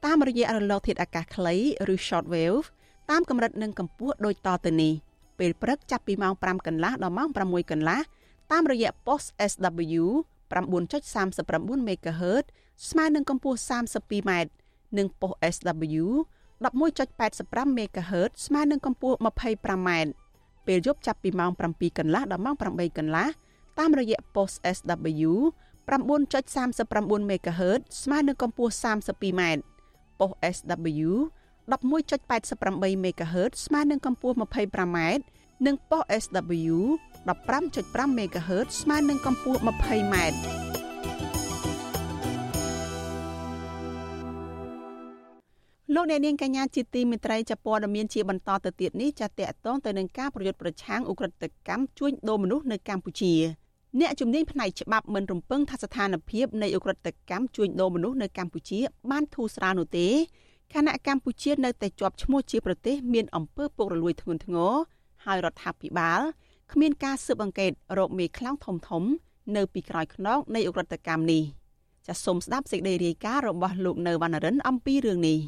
[0.06, 1.56] តាមរយៈរលកធាតុអាកាសខ្លី
[1.94, 2.66] ឬ Shortwave
[3.12, 4.94] តាមកម្រិតនិងកម្ពស់ដូចតទៅនេះ
[5.40, 8.02] ពេលព្រឹកចាប់ពីម៉ោង5កន្លះដល់ម៉ោង6កន្លះ
[8.52, 10.04] តាមរយៈ post SW
[10.52, 12.46] 9.39 MHz
[12.90, 14.32] ស្មើនឹងកម្ពស់ 32m
[14.98, 16.06] និង post SW
[16.64, 19.90] 11.85 MHz ស្មើនឹងកម្ពស់ 25m
[20.68, 23.28] ពេលយប់ចាប់ពីម៉ោង7កន្លះដល់ម៉ោង8កន្លះ
[23.80, 25.32] តាមរយៈ post SW
[25.88, 29.42] 9.39 MHz ស្មើនឹងកម្ពស់ 32m
[30.20, 31.10] ប៉ុស SW
[31.72, 35.00] 11.88 MHz ស្មើនឹងកម្ពស់ 25m
[35.66, 36.78] និងប៉ុស SW
[37.28, 40.16] 15.5 MHz ស្មើនឹងកម្ពស់ 20m
[45.95, 53.35] លោកអ្នកនាងកញ្ញាជាទីមេត្រីចាព័ត៌មានជាបន្តទៅទៀតនេះចាតកតងទៅនឹងការប្រយុទ្ធប្រឆាំងអ ுக ្រិតកម្មជួញដូរមនុស្សនៅកម្ពុជា
[54.01, 60.09] អ្នកជំនាញផ្នែកច្បាប់មិនរំពឹងថាស្ថានភាពនៃអ ுக ្រិតកម្មជួញដូរមនុស្សនៅកម្ពុជាបានធូរស្រាលនោះទេ
[60.75, 64.75] ខណៈកម្ពុជានៅតែជាប់ឈ្មោះជាប្រទេសមានអំពើពុករលួយធ្ងន់ធ្ងរ
[65.25, 66.21] ហើយរដ្ឋាភិបាល
[66.73, 69.03] គ្មានការស៊ើបអង្កេតរកមេខ្លោងធំធំ
[69.57, 71.43] នៅពីក្រោយខ្នងនៃអ ுக ្រិតកម្មនេះ
[72.07, 75.39] ចាសសូមស្ដាប់សេចក្តីរាយការណ៍របស់លោកនៅវណ្ណរិនអំពីរឿងនេះ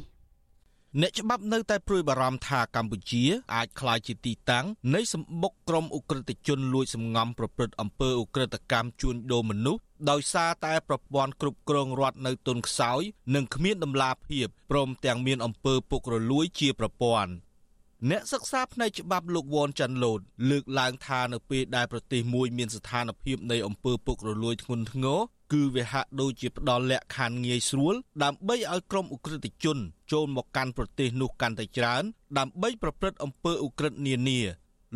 [1.02, 3.24] អ្នកច្បាប់នៅតែព្រួយបារម្ភថាកម្ពុជា
[3.54, 13.00] អាចក្លាយជាទីតាំងនៃសម្បុកក្រុមអ ுக ្រិតជនលួចសម្ងំប្រព្រឹត្តអំពើអ ுக ្រិតកម្មជួញដូរមនុស្សដោយសារតែប្រព័ន្ធគ្រប់គ្រងរដ្ឋនៅទុនខ្សោយ
[13.34, 17.30] និងគ្មានដំណាភាពព្រមទាំងមានអំពើពុករលួយជាប្រព័ន្ធ
[18.10, 25.18] អ្នកសិក្សាផ្នែកច្បាប់លោកវ៉នចាន់ឡូតលើកឡើងថានៅពេលដែលប្រទេសមួយមានស្ថានភាពនៃអំពើពុករលួយធ្ងន់ធ្ងរ
[25.52, 29.78] គឺវាហាក់ដូចជាផ្ដល់លក្ខខណ្ឌងាយស្រួលដើម្បីឲ្យក្រុមអ ுக ្រិតជន
[30.12, 32.02] ចូលមកកាន់ប្រទេសនោះកាន់តែច្រើន
[32.38, 34.40] ដើម្បីប្រព្រឹត្តអំពើអ ுக ្រិតនានា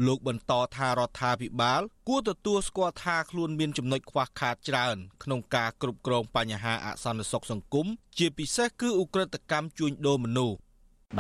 [0.07, 7.87] លោកបន្តថារដ្ឋាភិបាល គួរទទួលស្គាល់ថាខ្លួនមានចំណុចខ្វះខាតច្រើន ក្នុងការគ្រប់គ្រងបញ្ហាអសន្តិសុខសង្គម
[8.19, 10.57] ជាពិសេសគឺឧក្រិដ្ឋកម្មជួញដូរមនុស្ស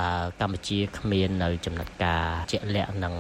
[0.01, 3.15] បើកម្ពុជាគ្មាននៅចំណាត់ការជាក់លាក់និង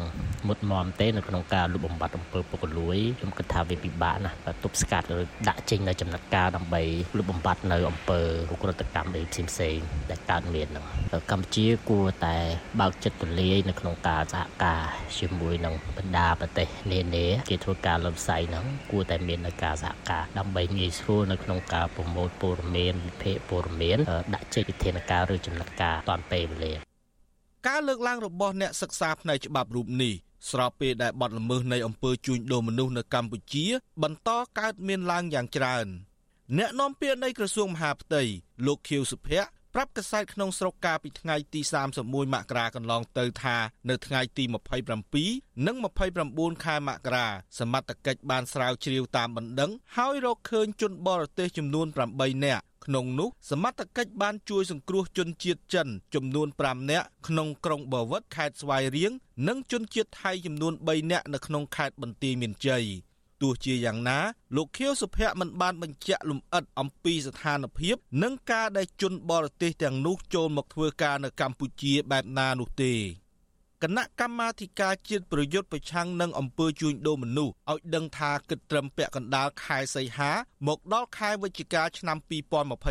[0.49, 6.83] មុតមមទេនៅក្នុងការលុបបំបាត់អំពើពុករលួយខ្ញុំគិតថាវាពិបាកណាស់បើទប់ស្កាត់ឬដាក់ចេញនៅចំណាត់ការដើម្បី
[7.19, 8.21] លុបបំបាត់នៅអំពើ
[8.53, 10.85] ឧក្រិដ្ឋកម្មអីផ្សេងៗដែលកើតមានហ្នឹង
[11.31, 12.37] កម្ពុជាគួរតែ
[12.81, 14.83] បើកចិត្តទូលាយនៅក្នុងការសហការ
[15.19, 23.99] ជាមួយនឹងបណ្ដាប្រទេសនានាគេធ្វើការលំផ្សាយហ្នឹងគួរតែមាននៅការសហការដើម្បីងាយស្រួលនៅក្នុងការប្រមូលព័ត៌មានវិភាគព័ត៌មាន
[24.35, 26.62] ដាក់ចេញវិធានការឬចំណាត់ការតាន់ពេលវេលា
[27.67, 30.15] ការលើកឡើងរបស់អ្នកសិក្សាផ្នែកច្បាប់រូបនេះ
[30.51, 33.67] ស្របពេលដែលបទល្មើសនៃអំពើជួញដូរមនុស្សនៅកម្ពុជា
[34.03, 35.87] បន្តកើតមានឡើងយ៉ាងច្រើន
[36.59, 38.23] អ្នកនាំពាក្យនៃក្រសួងមហាផ្ទៃ
[38.67, 41.61] លោកខៀវសុភ័ក្រប្រាប់កាសែតក្នុងស្រុកកាលពីថ្ងៃទី
[41.99, 43.57] 31មករាកន្លងទៅថា
[43.91, 44.45] នៅថ្ងៃទី
[45.05, 45.77] 27និង
[46.21, 47.27] 29ខែមករា
[47.59, 59.13] សមត្ថកិច្ចបានស្រាវជ្រាវតាមបណ្ដឹង ហើយរកឃើញជនបរទេសចំនួន8នាក់ ក្នុងនោះសមត្ថកិច្ចបានជួយសង្គ្រោះជនជាតិចិនចំនួន5នាក់ក្នុងក្រុងបវត្តខេត្តស្វាយរៀង
[59.49, 62.85] និងជនជាតិថៃចំនួន3នាក់នៅក្នុងខេត្តបន្ទាយមានជ័យ
[63.43, 64.19] ទោះជាយ៉ាងណា
[64.57, 72.95] លោកខៀវសុភ័ក្រមិនបានបញ្ជាក់លម្អិតអំពីស្ថានភាព និងការដែលជនបរទេសទាំងនោះចូលមកធ្វើការនៅកម្ពុជាបែបណានោះទេ
[73.83, 80.31] គណៈកម្មាធិការជាតិប្រយុទ្ធប្រឆាំងនឹងអំពើជួញដូរមនុស្សឲ្យដឹងថាគិតត្រឹមពាក់កណ្ដាលខែសីហា
[80.67, 82.19] មកដល់ខែវិច្ឆិកាឆ្នាំ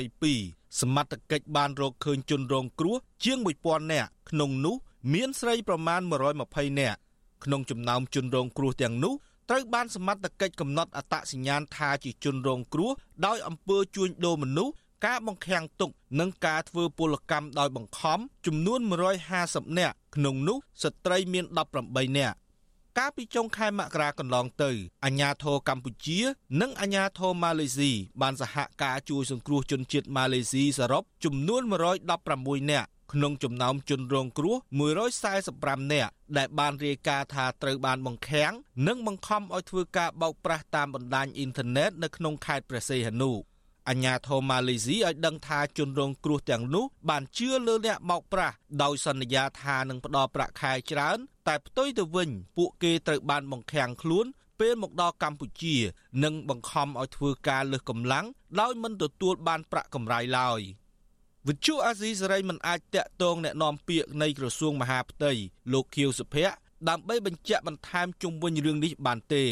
[0.04, 4.76] 2022សមត្ថកិច្ចបានរកឃើញជនរងគ្រោះជាង1000នាក់ក្នុងនោះ
[5.14, 6.02] មានស្រីប្រមាណ
[6.42, 6.98] 120នាក់
[7.44, 9.14] ក្នុងចំណោមជនរងគ្រោះទាំងនោះ
[9.50, 12.92] ត្រូវបានសមត្ថកិច្ចកំណត់អត្តសញ្ញាណថាជាជនរងគ្រោះ
[13.26, 14.74] ដោយអំពើជួញដូរមនុស្ស
[15.06, 18.80] ការបង្ខាំងទុក និងការធ្វើពលកម្មដោយបង្ខំចំនួន
[19.30, 21.46] 150នាក់ក្នុងនោះស្ត្រីមាន
[21.82, 22.38] 18នាក់
[22.98, 24.72] កាលពីចុងខែមករាកន្លងទៅ
[25.06, 26.20] អាញាធរកម្ពុជា
[26.62, 31.62] និងអាញាធរម៉ាឡេស៊ីបានសហការជួយសង្គ្រោះជនជាតិម៉ាឡេស៊ីសរុបចំនួន
[32.12, 34.56] 116នាក់ក្នុងចំណោមជនរងគ្រោះ
[35.24, 38.54] 145នាក់ដែលបានរាយការណ៍ថាត្រូវបានបង្ខាំង
[38.88, 43.32] និងបង្ខំឲ្យធ្វើការបោកប្រាស់តាមបណ្ដាញអ៊ីនធឺណិតនៅក្នុងខេត្តព្រះសីហនុ
[43.91, 54.27] អញ្ញាធមម៉ាឡេស៊ីឲ្យដឹងថាជនរងគ្រោះទាំងនោះបានជឿលើអ្នកបោកប្រាស់ដោយសន្យាថានឹងផ្ដល់ប្រាក់ខែច្រើន តែផ្ទុយទៅវិញពួកគេត្រូវបានបង្ខាំងខ្លួន
[54.61, 55.77] ពេលមកដល់កម្ពុជា
[56.25, 58.27] និងបង្ខំឲ្យធ្វើការលើសកម្លាំង
[58.61, 60.61] ដោយមិនទទួលបានប្រាក់កម្រៃឡើយ
[61.49, 65.33] វិទ្យុអាស៊ីសេរីមិនអាចតាក់ទងแนะនាំពាក្យនៃក្រសួងមហាផ្ទៃ
[65.73, 66.55] លោកខៀវសុភ័ក្រ
[66.89, 69.45] ដើម្បីបញ្ជាក់បន្ថែមជុំវិញរឿងនេះបានទេ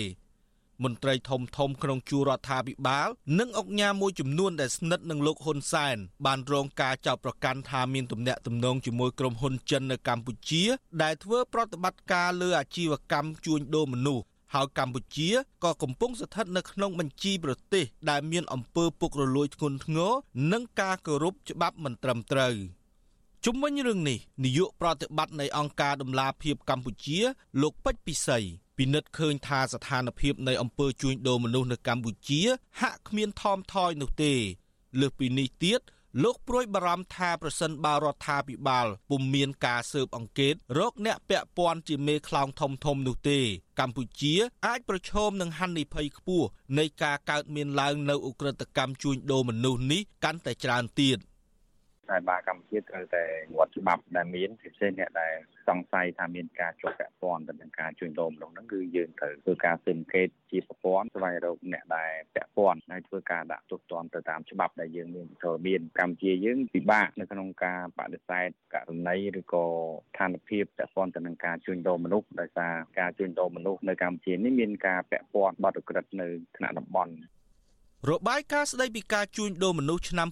[0.83, 3.07] មន្ត្រីធំធំក្នុងជួររដ្ឋាភិបាល
[3.39, 10.63] និងអង្គការមួយចំនួនដែលស្និទ្ធនឹងលោកហ៊ុនសែនបានរងការចោទប្រកាន់ថាមានទំនាក់ទំនងជាមួយក្រុមហ៊ុនចិននៅកម្ពុជា
[11.03, 15.29] ដែលធ្វើប្រតិបត្តិការលើអាជីវកម្មជួញដូរមនុស្សហើយកម្ពុជា
[15.63, 20.11] ក៏កំពុងស្ថិតនៅក្នុងបញ្ជីប្រទេស ដែលមានអំពើពុករលួយធ្ងន់ធ្ងរ
[20.51, 22.55] និងការគោរពច្បាប់មិនត្រឹមត្រូវ
[23.45, 27.19] ជុំវិញរឿងនេះនាយកប្រតិបត្តិនៃអង្គការដំឡាភិបកម្ពុជា
[27.61, 28.39] លោកពេជ្រពិសី
[28.79, 32.41] ពិនិត្យឃើញថាស្ថានភាពនៃអំពើជួញដូរមនុស្សនៅកម្ពុជា
[32.81, 34.33] ហាក់គ្មានថមថយនោះទេ
[34.99, 35.79] លើសពីនេះទៀត
[36.23, 43.39] លោកព្រួយបារម្ភថាប្រសិនបើរដ្ឋាភិបាលពុំមានការស៊ើបអង្កេតរកអ្នកពាក់ព័ន្ធជាមេខ្លោងធំធំនោះទេ
[43.79, 44.33] កម្ពុជា
[44.67, 46.47] អាចប្រឈមនឹងហានិភ័យខ្ពស់
[46.79, 51.17] នៃការកើតមានឡើងនៅឧក្រិដ្ឋកម្មជួញដូរមនុស្សនេះកាន់តែច្រើនទៀត
[52.09, 53.23] ហើយបាកម្ពុជាត្រូវតែ
[53.57, 55.33] វត្តច្បាប់ដែលមានពិសេសអ្នកដែល
[55.69, 76.27] សង្ស័យថាមានការជាប់ពាក់ព័ន្ធទៅនឹងការជួញដូរមនុស្សហ្នឹងគឺយើងត្រូវធ្វើការស៊ើបអង្កេតជាប្រព័ន្ធស្វែងរកអ្នកដែលពាក់ព័ន្ធហើយធ្វើការដាក់ទោសទណ្ឌទៅតាមច្បាប់ដែលយើងមានចូលមានកម្ពុជាយើងពិបាកនៅក្នុងការបដិសេធករណីឬក៏ស្ថានភាពពាក់ព័ន្ធទៅនឹងការជួញដូរមនុស្សដោយសារការជួញដូរមនុស្សនៅកម្ពុជានេះមានការពាក់ព័ន្ធបទឧក្រិដ្ឋនៅ
[76.57, 77.13] ថ្នាក់តំបន់
[78.07, 80.29] របាយការណ៍ស្តីពីការជួញដូរមនុស្សឆ្នាំ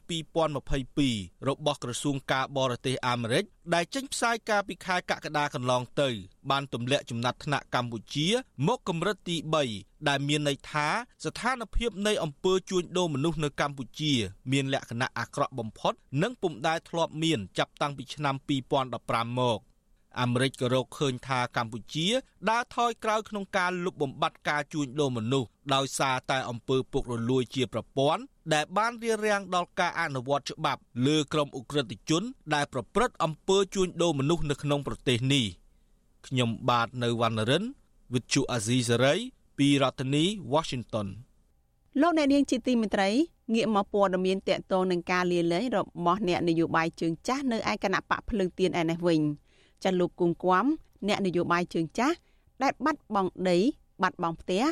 [0.71, 6.09] 2022របស់ក្រសួងការបរទេសអាមេរិកដែលចេញផ្សាយកាលពីខែកក្កដាកន្លងទៅ
[6.51, 8.27] បានទម្លាក់ចំណាត់ថ្នាក់កម្ពុជា
[8.67, 9.35] មកកម្រិតទី
[9.71, 10.87] 3ដែលមានន័យថា
[11.25, 14.13] ស្ថានភាពនៃអំពើជួញដូរមនុស្សនៅកម្ពុជា
[14.51, 18.35] មានលក្ខណៈអាក្រក់បំផុត និងពុំដែលធ្លាប់មាន ចាប់តាំងពីឆ្នាំ
[18.87, 19.59] 2015មក
[20.21, 22.07] អាមេរិកក៏រកឃើញថាកម្ពុជា
[22.49, 28.21] ដើរថយក្រោយក្នុងការលុបបំបាត់ការជួញដូរមនុស្សដោយសារតែអំពើពុករលួយជាប្រព័ន្ធ
[28.53, 35.45] ដែលបានរារាំងដល់ការអនុវត្តច្បាប់លើក្រុមអ ுக ្រិតជន ដែលប្រព្រឹត្តអំពើជួញដូរមនុស្សនៅក្នុងប្រទេសនេះ
[36.27, 37.63] ខ្ញុំបាទនៅវណ្ណរិន
[38.11, 39.19] With Chu Azizi Saray
[39.57, 41.07] ពីរដ្ឋធានី Washington
[42.01, 43.09] លោកអ្នកនាងជាទីមេត្រី
[43.53, 49.21] ងាកមកព័ត៌មានតកតងនឹងការលាលែងរបស់អ្នកនយោបាយជើងចាស់នៅឯគណៈបកភ្លើងទៀនឯនេះវិញ។
[49.83, 50.65] ចាលោកគង់គួម
[51.07, 52.15] អ្នកនយោបាយជើងចាស់
[52.63, 53.57] ដែលបាត់បង់ដី
[54.03, 54.63] បាត់បង់ផ្ទះ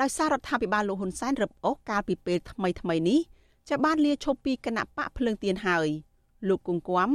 [0.00, 3.20] ដោយសាររដ្ឋាភិបាលលោកហ៊ុនសែនរឹបអូសកាលពីពេលថ្មីថ្មីនេះ
[3.68, 5.88] ចាបានលាឈប់ពីគណៈបកភ្លើងទៀនហើយ
[6.48, 7.08] លោកគង់គួម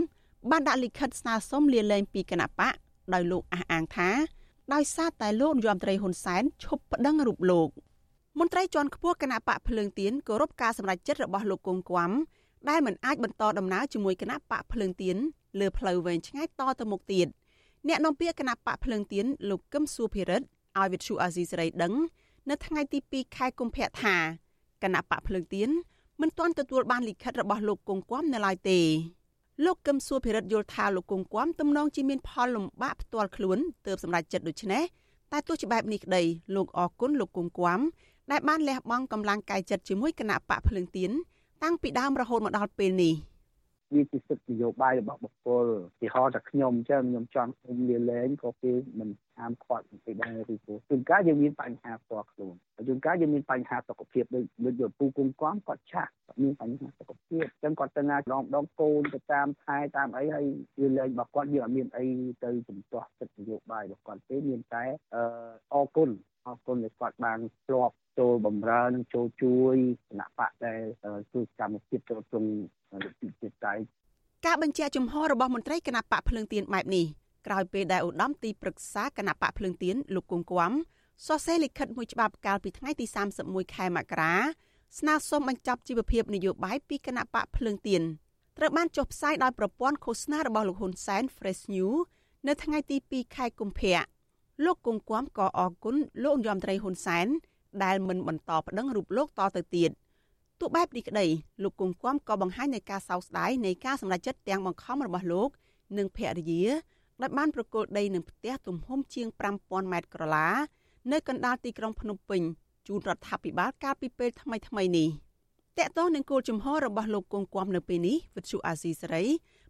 [0.50, 2.74] បានដាក់លិខិតស្នើសុំលាលែងពីគណៈបក
[3.14, 4.10] ដោយលោកអះអាងថា
[4.74, 7.70] ដោយសារតែលោកនាយរដ្ឋមន្ត្រីហ៊ុនសែនឈប់ប្តឹងរូបលោក
[8.40, 12.12] មន្ត្រីជាន់ខ្ពស់គណៈបកភ្លើងទៀនគោរពការសម្រេចចិត្តរបស់លោកគង់គួម
[12.70, 15.18] ដែលមិនអាចបន្តដំណើរជាមួយគណៈបកភ្លើងទៀន
[15.60, 17.28] លើផ្លូវវែងឆ្ងាយតទៅមុខទៀត
[17.88, 20.46] អ្នកនាំពាក្យគណៈបកភ្លើងទៀនលោកកឹមសុភិរិទ្ធ
[20.78, 21.94] ឲ្យវិទ្យុអាស៊ីសេរីដឹង
[22.50, 24.16] នៅថ្ងៃទី2ខែកុម្ភៈថា
[24.84, 25.70] គណៈបកភ្លើងទៀន
[26.22, 28.80] មិនទាន់ទទួលបានលិខិតរបស់លោកគង់គួមនៅឡើយទេ
[29.66, 34.84] លោកកឹមសុភិរិទ្ធយល់ថាលោកគង់គួមទំនងជាមានផលលំបាកផ្ទាល់ខ្លួនទើបសម្រេចចិត្តដូច្នេះ
[35.32, 36.24] តែទោះជាបែបនេះក្តី
[36.56, 37.80] លោកអរគុណលោកគង់គួម
[38.32, 41.12] ដែលបានលះបង់កម្លាំងកាយចិត្តជាមួយគណៈបកភ្លើងទៀន
[41.64, 43.16] តាំងពីដើមរហូតមកដល់ពេលនេះ។
[43.94, 45.66] វាជាសិទ្ធិនយោបាយរបស់បុគ្គល
[46.02, 52.56] ទីហោតែខ្ញុំអញ្ចឹងខ្ញុំចង់អ៊ុំលាលែងក៏គេមិនហាមឃាត់ពីដែរឬក៏ជួនកាលយើងមានបញ្ហាផ្ទាល់ខ្លួន
[52.88, 56.12] ជួនកាលយើងមានបញ្ហាសុខភាពដូចដូចយពូគង្គគំគាត់ឆាក់
[56.44, 60.46] មានបញ្ហាសុខភាពអញ្ចឹងគាត់ទៅណាដងដងកូនទៅតាមថែតាមអីហើយ
[60.82, 62.06] វាលែងរបស់គាត់យើងអត់មានអី
[62.44, 64.84] ទៅជំទាស់សិទ្ធិនយោបាយរបស់គាត់ទេមានតែ
[65.16, 65.24] អឺ
[65.74, 66.10] អរគុណ
[66.48, 69.76] អរគុណដែលគាត់បានធ្លាប់ចូលបំរើនិងចូលជួយ
[70.08, 70.82] គណៈបកដែល
[71.34, 72.46] ជួយកម្មភាពចូលក្នុង
[73.06, 73.74] លទ្ធិជាតិតៃ
[74.46, 77.06] ការបញ្ជាក់ជំហររបស់មន្ត្រីគណៈបកភ្លើងទៀនបែបនេះ
[77.48, 80.72] ក្រោយពេលដែលឧត្តមទីប្រឹក្សាគណៈបកភ្លើងទៀនលោកគង់គួម
[81.26, 83.06] សរសេរលិខិតមួយច្បាប់កាលពីថ្ងៃទី
[83.42, 84.36] 31ខែមករា
[85.00, 88.02] ស្នើសុំបញ្ចប់ជីវភាពនយោបាយពីគណៈបកភ្លើងទៀន
[88.58, 92.00] ត្រូវបានចុះផ្សាយដោយប្រព័ន្ធឃោសនារបស់លោកហ៊ុនសែន Fresh News
[92.48, 94.00] នៅថ្ងៃទី2ខែកុម្ភៈ
[94.66, 97.28] លោកគង់គួមក៏អរគុណលោកនាយរដ្ឋមន្ត្រីហ៊ុនសែន
[97.84, 99.92] ដែលមិនបន្តប្តឹងរូបលោកតទៅទៀត
[100.60, 101.26] ទោះបែបនេះក្តី
[101.64, 105.50] លោកគង់គំក៏បង្ហាញនៃការសោកស្ដាយនៃការសម្រេចចិត្តទាំងបង្ខំរបស់លោក
[105.98, 106.66] និងភរិយា
[107.22, 109.28] ដែលបានប្រគល់ដីនឹងផ្ទះទំហំជាង
[109.60, 110.48] 5000ម៉ែត្រក្រឡា
[111.12, 112.42] នៅកណ្ដាលទីក្រុងភ្នំពេញ
[112.88, 115.10] ជូនរដ្ឋាភិបាលកាលពីពេលថ្មីថ្មីនេះ
[115.78, 119.26] តកតងនឹងគោលជំហររបស់លោកគង់គំនៅពេលនេះវិទ្យុអាស៊ីសេរី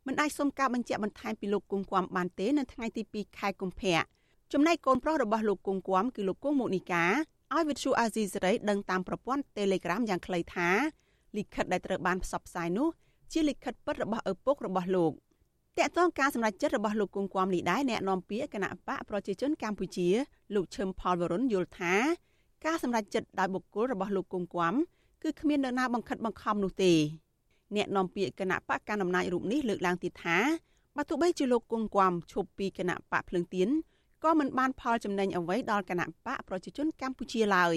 [0.07, 3.99] មិនអាចសុំការបញ្ជាក់បន្ថែមពីលោកគង់គំបានទេនៅថ្ងៃទី2ខែកុម្ភៈ
[4.53, 7.05] ចំណែកកូនប្រុសរបស់លោកគង់គំគឺលោកគង់មុនីកា
[7.53, 10.69] ឲ្យវិទ្យុអាស៊ីសេរីដឹងតាមប្រព័ន្ធ Telegram យ៉ាងខ្លីថា
[11.37, 12.87] លិខិតដែលត្រូវបានផ្សព្វផ្សាយនោះ
[13.31, 15.11] ជាលិខិតពិតរបស់ឪពុករបស់លោក
[15.77, 20.07] តកតងការសម្រេចចិត្តរបស់លោកគង់គំនេះដែរអ្នកនាំពាក្យគណៈបកប្រជាជនកម្ពុជា
[20.55, 21.93] លោកឈឹមផលវរុនយល់ថា
[22.65, 24.73] ការសម្រេចចិត្តដោយបុគ្គលរបស់លោកគង់គំ
[25.23, 26.93] គឺគ្មាននរណាបង្ខិតបង្ខំនោះទេ
[27.75, 30.37] អ្នកនាំពាក្យគណៈបកកណ្ដាលអំណាចរូបនេះលើកឡើងទៀតថា
[30.95, 33.69] បើទោះបីជាលោកគង់គំឈប់ពីគណៈបកភ្លឹងទៀន
[34.23, 37.75] ក៏មិនបានផលចំណេញអ្វីដល់គណៈបកប្រជាជនកម្ពុជាឡើយ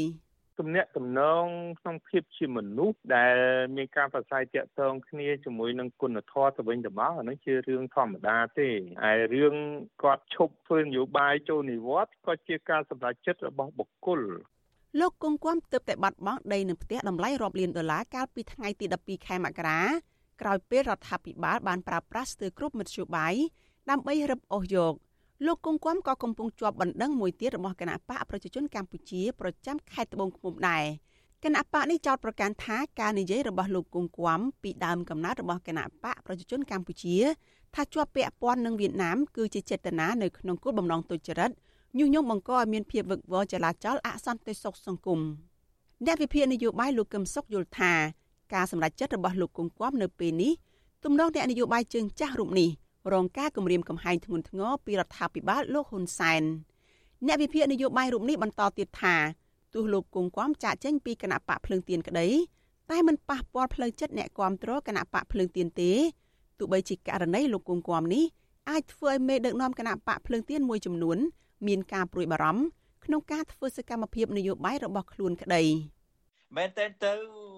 [0.59, 1.47] ទំនាក់ទំនង
[1.81, 3.37] ក្នុងភាពជាមនុស្សដែល
[3.77, 8.69] មានការប្រស័យតាក់ទងគ្នាជាមួយនឹងគុណធម៌ទៅវិញទៅមកអានោះជារឿងធម្មតាទេ
[9.05, 9.55] ហើយរឿង
[10.03, 14.21] គាត់ឈប់ធ្វើនយោបាយចូលនិវត្តន៍ក៏ជាការសម្រេចចិត្តរបស់បុគ្គល
[15.01, 19.81] លោកគង់គំទើបតែបាត់បង់ដីនឹងផ្ទះតម្លៃរាប់លានដុល្លារកាលពីថ្ងៃទី12ខែមករា
[20.41, 23.35] ក្រោយពេលរដ្ឋាភិបាលបានប្រើប្រាស់ស្ទើរគ្រប់មធ្យោបាយ
[23.91, 24.95] ដើម្បីរឹបអូសយក
[25.47, 30.85] លោកគង់គំក៏កំពុងជាប់បណ្ដឹងមួយទៀតរបស់គណៈបកប្រជាជនកម្ពុជាប្រចាំខេត្តត្បូងឃ្មុំដែរ
[31.45, 37.17] គណៈបកនេះចោទប្រកាន់ថាការនិយាយរបស់លោកគង់គំពីដើមកំណើតរបស់គណៈបកប្រជាជនកម្ពុជា
[37.75, 41.51] ថាជាប់ពាក់ព័ន្ធនឹងវៀតណាមគឺជាចេតនានៅក្នុងគោលបំណងទុច្ចរិត
[41.99, 45.21] ញុះញង់បង្កឲ្យមានភាពវឹកវរចលាចលអសន្តិសុខសង្គម
[46.05, 47.93] អ្នកវិភាគនយោបាយលោកកឹមសុខយល់ថា
[48.55, 50.53] ការសម្រេចចិត្តរបស់លោកគង់គំនៅពេលនេះ
[51.05, 52.71] ទំនងអ្នកនយោបាយជើងចាស់រូបនេះ
[53.13, 56.43] រងការគំរាមកំហែងធ្ងន់ធ្ងរពីរដ្ឋាភិបាលលោកហ៊ុនសែន
[57.27, 59.17] អ្នកវិភាគនយោបាយរូបនេះបន្តទៀតថា
[59.75, 62.29] ទោះលោកគង់គំចាក់ចេញពីគណៈបកភ្លើងទៀនក្តី
[62.91, 65.93] តែมันប៉ះពាល់ផ្លូវចិត្តអ្នកគាំទ្រគណៈបកភ្លើងទៀនទេ
[66.59, 68.25] ទោះបីជាករណីលោកគង់គំនេះ
[68.71, 71.19] អាចធ្វើឲ្យមេដឹកនាំគណៈបកភ្លើងទៀនមួយចំនួន
[71.67, 72.63] មានការព្រួយបារម្ភ
[73.05, 75.63] ក្នុងការធ្វើសកម្មភាពនយោបាយរបស់ខ្លួនក្តី
[76.57, 77.15] មែនតើទៅ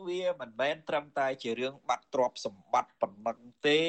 [0.08, 3.82] វាមិនមែនត្រឹមតែជារឿងបាត់ទ្រព្យសម្បត្តិប៉ុណ្ណឹងទេ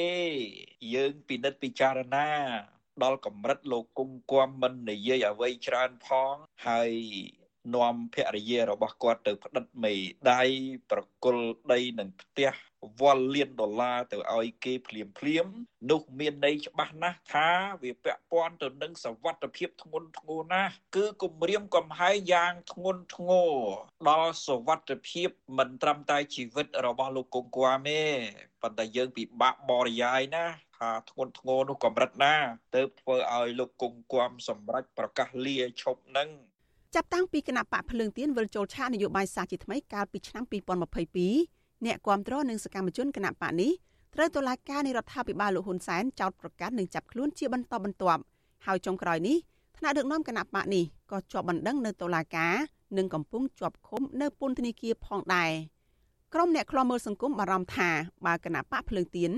[0.95, 2.29] យើងពិនិត្យពិចារណា
[3.03, 6.35] ដល់កម្រិតលោកគុំគំមិននិយាយអ្វីច្រើនផង
[6.67, 6.91] ហើយ
[7.75, 9.93] នាំភរិយារបស់គាត់ទៅផ្តិតមេ
[10.31, 10.43] ដៃ
[10.91, 12.51] ប្រគល់ដីនឹងផ្ទះ
[12.99, 15.45] វល់លានដុល្លារទៅឲ្យគេភ្លាមភ្លាម
[15.91, 17.49] នោះមានន័យច្បាស់ណាស់ថា
[17.83, 23.51] វាពាក់ព័ន្ធទៅនឹងសវត្ថភាពធ្ងន់ធ្ងរណាស់គឺគម្រាមកំហែងយ៉ាងធ្ងន់ធ្ងរ
[24.09, 28.03] ដល់សវត្ថភាពមិនត្រឹមតែជីវិតរបស់លោកកុងគួមទេ
[28.61, 30.45] ប៉ុន្តែយើងពិបាកបរិយាយណា
[30.77, 32.35] ថាធ្ងន់ធ្ងរនោះកម្រិតណា
[32.75, 36.29] ទៅធ្វើឲ្យលោកគង់គំសម្រេចប្រកាសលាឈប់នឹង
[36.95, 41.52] ចាប់តាំងពីគណៈបកភ្លើងទៀនវិលចូលឆាកនយោបាយសាជាថ្មីកាលពីឆ្នាំ2022
[41.85, 43.71] អ្នកគាំទ្រនិងសកម្មជនគណៈបកនេះ
[44.15, 48.21] ត្រូវតុលាការនៃរដ្ឋាភិបាលលោកហ៊ុនសែនចោទប្រកាន់និងចាប់ខ្លួនជាបន្តបន្ទាប់
[48.65, 49.37] ហើយចុងក្រោយនេះ
[49.77, 52.53] ថ្នាក់ដឹកនាំគណៈបកនេះក៏ជាប់បណ្ដឹងនៅតុលាការ
[52.97, 55.51] និងកំពុងជាប់ឃុំនៅពន្ធនាគារផងដែរ
[56.33, 57.89] ក្រុមអ្នកខ្លាំមើលសង្គមបារម្ភថា
[58.25, 59.31] បើគណៈបកភ្លើងទៀន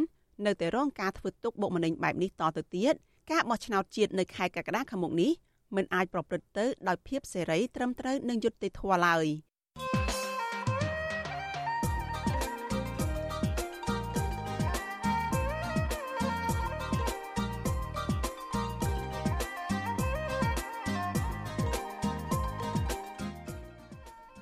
[0.45, 2.93] នៅតែរងការធ្វើទុកបុកម្នេញបែបនេះតទៅទៀត
[3.31, 5.31] ការបោះឆ្នោតជាតិនៅខែកក្កដាខាងមុខនេះ
[5.75, 9.25] មិនអាចប្រព្រឹត្តទៅដោយភាពសេរីត្រឹមត្រូវនិងយុត្តិធម៌ឡើយ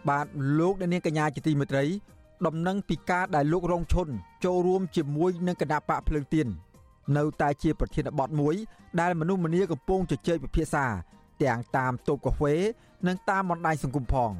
[0.09, 0.25] បាទ
[0.59, 1.85] លោកអ្នកនាងកញ្ញាជាទីមេត្រី
[2.45, 4.07] ដំណឹងពីការដែលលោករងឈុន
[4.45, 6.47] ចូលរួមជាមួយនឹងគណៈបកភ្លើងទៀន
[7.17, 8.55] នៅតែជាប្រធានបទមួយ
[8.99, 10.85] ដែលមនុស្សម្នាកំពុងជជែកពិភាក្សា
[11.43, 12.55] ទាំងតាមតូបកាហ្វេ
[13.07, 14.31] និងតាមបណ្ដាញសង្គមផង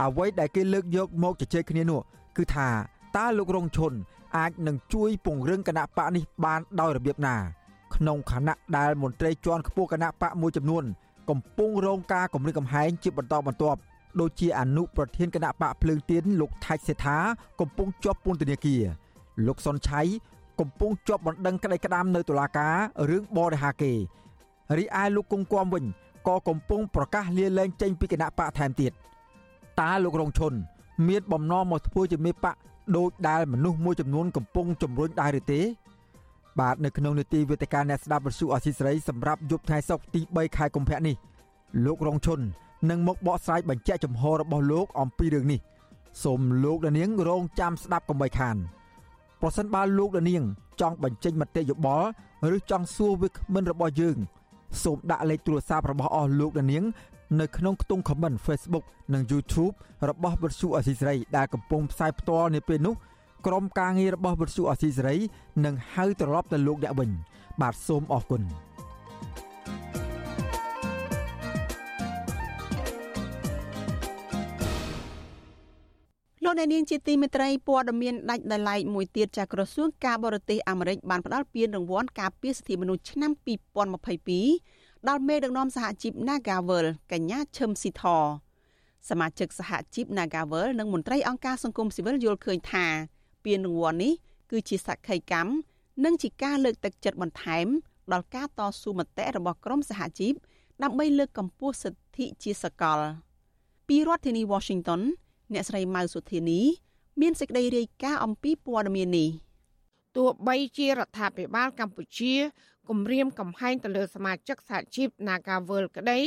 [0.00, 2.00] អ្វីដែលគេលើកយកមកជជែកគ្នានោះ
[2.36, 2.68] គឺថា
[3.16, 3.92] តើលោករងឈុន
[4.36, 7.36] អាចនឹងជួយពង្រឹងគណៈបកនេះបានដោយរបៀបណា
[7.94, 10.84] ក្នុងខណៈដែលមន្ត្រីជាន់ខ្ពស់គណៈបកមួយចំនួន
[11.30, 13.80] កំពុងរងការគំរាមកំហែងជាបន្តបន្ទាប់
[14.20, 17.18] ដូចជាអនុប្រធានគណៈបកភ្លើងទៀនលោកថៃសេដ្ឋា
[17.60, 18.82] កំពុងជាប់ពន្ធនាគារ
[19.46, 20.02] លោកសុនឆៃ
[20.60, 22.74] កំពុងជាប់បណ្ដឹងក្តីក្តាមនៅតុលាការ
[23.10, 23.92] រឿងបរិហាគេ
[24.78, 25.84] រីឯលោកគង់គំវិញ
[26.28, 28.92] ក៏កំពុងប្រកាសលាលែងចេញពីគណៈបកថែមទៀត
[29.80, 30.52] តើលោករងឈុន
[31.08, 32.56] មានបំណងមកធ្វើជាមេបក
[32.96, 35.60] ដូចដែលមនុស្សមួយចំនួនកំពុងជំរុញដែរឬទេ
[36.60, 41.16] បាទនៅក្នុងនីតិវេទិកាអ្នកស្ដាប់វិទ្យុអសីសេរីសម្រាប់យប់ថ្ងៃសុក្រទី3ខែកុម្ភៈនេះ
[41.84, 42.40] លោករងឈុន
[42.90, 45.60] នឹងមកបកស្រាយបញ្ជាក់ចំហរបស់លោកអំពីរឿងនេះ
[46.22, 48.56] សូមលោកដានាងរងចាំស្ដាប់កុំបីខាន
[49.40, 50.42] ប្រសិនបើលោកដានាង
[50.80, 52.08] ចង់បញ្ចេញមតិយោបល់
[52.56, 54.16] ឬចង់សួរវាគ្មិនរបស់យើង
[54.82, 56.84] សូមដាក់លេខទូរស័ព្ទរបស់អស់លោកដានាង
[57.40, 59.74] នៅក្នុងខ្ទង់ comment Facebook និង YouTube
[60.08, 62.94] របស់វិទ្យុអសីសេរីដែលកំពុងផ្សាយផ្ទាល់នាពេលនេះ
[63.46, 65.16] ក្រុមការងាររបស់វិទ្យុអសីសេរី
[65.64, 67.10] នឹងហៅត្រឡប់ទៅលោកអ្នកវិញ
[67.60, 68.42] បាទសូមអរគុណ
[76.52, 83.32] លោកអ្នកនាងជាទីមេត្រីព័ត៌មានដាច់ដោយឡែកមួយទៀតចាក្រសួងការបរទេសអាមេរិកបានផ្តល់ពានរង្វាន់ការពារសិទ្ធិមនុស្សឆ្នាំ
[84.20, 88.04] 2022ដល់មេដឹកនាំសហជីព Nagavel កញ្ញាឈឹមស៊ីធ
[89.08, 92.86] សមាជិកសហជីព Nagavel និងមន្ត្រីអង្គការសង្គមស៊ីវិលយល់ឃើញថា
[93.44, 94.12] ពានរង្វាន់នេះ
[94.50, 95.52] គឺជាសក្ខីកម្ម
[96.04, 97.66] និងជាការលើកទឹកចិត្តបន្ថែម
[98.12, 100.32] ដល់ការតស៊ូមតិរបស់ក្រមសហជីព
[100.82, 103.00] ដើម្បីលើកកម្ពស់សិទ្ធិជាសកល
[103.88, 105.02] ពីរដ្ឋធានី Washington
[105.54, 106.60] អ្នកស្រីម៉ៅសុធានី
[107.20, 109.30] មានសេចក្តីរាយការណ៍អំពីព័ត៌មាននេះ
[110.16, 112.34] ទោះបីជារដ្ឋាភិបាលកម្ពុជា
[112.88, 116.20] គម្រាមកំហែងទៅលើសមាជិកសហជីព Nagavel ក្តី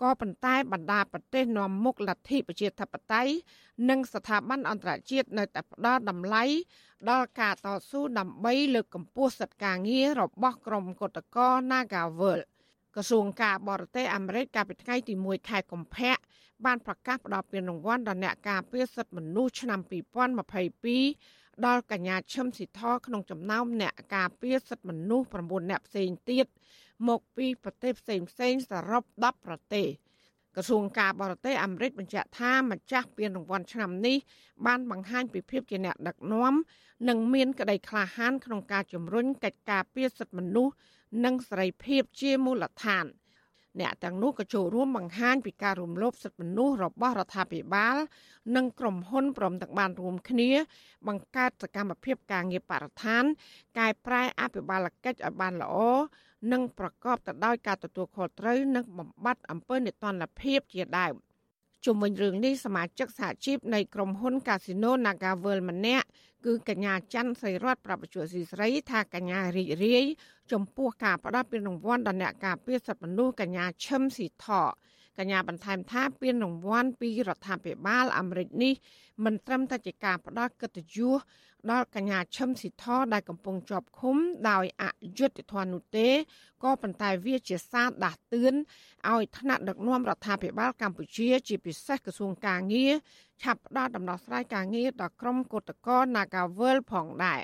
[0.00, 3.32] ក៏ប៉ុន្តែបណ្ដាប្រទេសនាំមុខលទ្ធិប្រជាធិបតេយ្យ
[3.88, 6.44] និងស្ថាប័នអន្តរជាតិនៅតែផ្ដល់តម្លៃ
[7.10, 12.40] ដល់ការតស៊ូដើម្បីលើកកម្ពស់សិទ្ធិការងាររបស់ក្រុមគឧតកោ Nagavel
[12.94, 16.14] ក្រសួងការបរទេសអាមេរិកកាលពីថ្ងៃទី1ខែកុម្ភៈ
[16.66, 19.80] បានប្រកាសផ្តល់ពានរង្វាន់ដល់អ្នកការពារសិទ្ធិមនុស្សឆ្នាំ
[20.52, 26.46] 2022ដល់កញ្ញាឈឹមស៊ីធក្នុងចំណោមអ្នកការពារសិទ្ធិមនុស្ស9អ្នកផ្សេងទៀត
[27.08, 29.86] មកពីប្រទេសផ្សេងផ្សេងសរុប10ប្រទេស
[30.56, 34.16] ក្រសួងការបរទេសអាមេរិកបញ្ជាក់ថាម្ចាស់ពានរង្វាន់ឆ្នាំនេះ
[34.66, 36.54] បានបង្ហាញពីភាពជាអ្នកដឹកនាំ
[37.08, 40.74] និងមានក្តីក្លាហានក្នុងការជំរុញកិច្ចការពារសិទ្ធិមនុស្ស
[41.24, 43.04] និងសេរីភាពជាមូលដ្ឋាន
[43.80, 47.96] អ្នកទាំងនោះក៏ចូលរួមបង្ហាញពីការរំលោភសិទ្ធិមនុស្សរបស់រដ្ឋាភិបាល
[48.56, 50.50] និងក្រុមហ៊ុនព្រមទាំងបានរួមគ្នា
[51.08, 53.24] បង្កើតសកម្មភាពការងារបរិស្ថាន
[53.78, 55.76] កែប្រែអភិបាលកិច្ចឲ្យបានល្អ
[56.52, 61.14] និងប្រកបទៅដោយការទទួលខុសត្រូវនិងបំបត្តិអំពើនេតិភាពជាដើម
[61.86, 66.06] ជុំវិញរឿងនេះសមាជិកសហជីពនៃក្រុមហ៊ុន Casino Naga World ម្នាក់
[66.46, 70.04] គឺកញ្ញាច័ន្ទសីរតប្រាប់បច្ចុប្បន្នស៊ីស្រីថាកញ្ញារីករាយ
[70.52, 74.46] ចំពោះការផ្ដល់ពានរង្វាន់ដល់អ្នកការពារសិទ្ធិមនុស្សកញ្ញាឈឹមស៊ីថ
[75.18, 78.74] កញ្ញាបន្ថែមថាពានរង្វាន់ពីរដ្ឋាភិបាលអាមេរិកនេះ
[79.24, 81.18] មិនត្រឹមតែជាការផ្ដល់កិត្តិយស
[81.70, 84.16] ដល់កញ្ញាឈឹមស៊ីធដែលកំពុងជាប់ឃុំ
[84.50, 84.84] ដោយអ
[85.18, 86.08] យុត្តិធម៌នោះទេ
[86.64, 88.54] ក៏ប៉ុន្តែវាជាសារដាស់តឿន
[89.10, 92.92] ឲ្យថ្នាក់ដឹកនាំរដ្ឋាភិបាលកម្ពុជា ជាពិសេសក្រសួងកាងារ
[93.42, 97.42] ឆាប់ផ្ដល់ដំណោះស្រាយការងារដល់ក្រុមកោតក្រ Nagawal ផងដែរ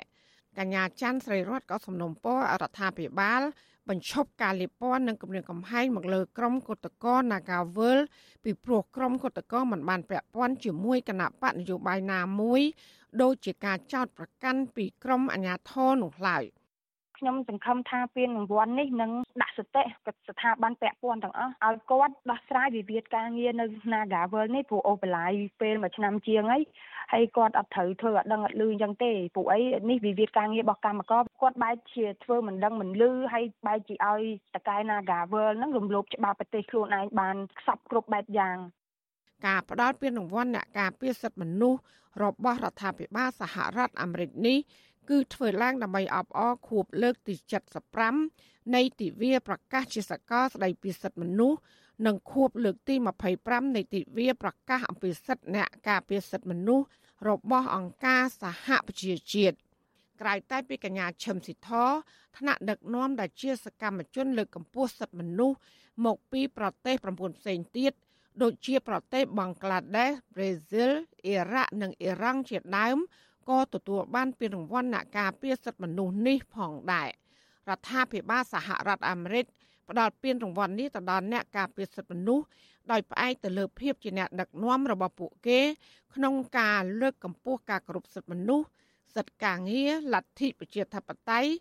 [0.57, 3.41] កញ្ញាច័ន្ទស្រីរតក៏សំណូមពររដ្ឋាភិបាល
[3.89, 7.99] បញ្ឈប់ការលាបពណ៌និងគម្រាមកំហែងមកលើក្រុមកុតកោ Nagawal
[8.43, 12.61] ពីព្រោះក្រុមកុតកោមិនបានពាក់ព័ន្ធជាមួយគណៈបកនយោបាយណាមួយ
[13.21, 16.43] ដូចជាការចោទប្រកាន់ពីក្រុមអាជ្ញាធរនោះឡើយ។
[17.19, 19.83] ខ្ញុំសង្ឃឹមថាពានរង្វាន់នេះនឹងដាក់សតិ
[20.29, 26.63] ស្ថាប័នពាក់ព័ន្ធទាំងអស់ឲ្យគាត់ដោះស្រាយវិវាទការងារនៅ Nagavel នេះព្រោះអូបឡាយពេលមួយឆ្នាំជាងហើយ
[27.13, 34.21] ហើយគាត់អត់ត្រូវធ្វើអត់ដឹងអត់លឺអញ្ចឹងទេព្រោះអីនេះវិវាទការងាររបស់កម្មករគាត់បែរជាធ្វើមិនដឹងមិនលឺហើយបែរជាឲ្យ
[34.55, 38.57] តកែ Nagavel ហ្នឹងរំលោភច្បាប់ប្រទេសខ្លួនឯងបានខ្សត់គ្រប់បែបយ៉ាង
[39.47, 41.79] ការផ្ដល់ពានរង្វាន់អ្នកការពារសិទ្ធិមនុស្ស
[42.23, 44.57] របស់រដ្ឋាភិបាលសហរដ្ឋអាមេរិកនេះ
[45.09, 47.33] គឺធ្វើឡើងដើម្បីអបអរខួបលើកទី
[48.05, 51.59] 75នៃទិវាប្រកាសជាសកលស្តីពីសិទ្ធិមនុស្ស
[52.05, 52.95] និងខួបលើកទី
[53.35, 56.85] 25នៃទិវាប្រកាសអំពីសិទ្ធិអ្នកការពារសិទ្ធិមនុស្ស
[57.29, 59.57] របស់អង្គការសហប្រជាជាតិ
[60.21, 61.71] ក្រៅតែពីកញ្ញាឈឹមស៊ីធ
[62.37, 65.57] ថ្នាក់ដឹកនាំដែលជាសកម្មជនលើកកម្ពស់សិទ្ធិមនុស្ស
[66.05, 67.93] មកពីប្រទេស9ផ្សេងទៀត
[68.41, 70.91] ដូចជាប្រទេសបង់ក្លាដេសប្រេស៊ីល
[71.25, 72.97] អ៊ីរ៉ាក់និងអ៊ីរ៉ង់ជាដើម
[73.49, 77.09] ក៏ទទួលបានពានរង្វាន់អ្នកការពារសិទ្ធិមនុស្សនេះផងដែរ
[77.69, 79.45] រដ្ឋាភិបាលសហរដ្ឋអាមេរិក
[79.89, 82.45] ផ្ដល់ពានរង្វាន់នេះទៅដល់អ្នកការពារសិទ្ធិមនុស្ស
[82.91, 85.59] ដោយផ្អែកទៅលើភាពជាអ្នកដឹកនាំរបស់ពួកគេ
[86.15, 88.67] ក្នុងការលើកកម្ពស់ការគោរពសិទ្ធិមនុស្ស
[89.15, 91.51] សិទ្ធិការងារលទ្ធិប្រជាធិបតេយ្យ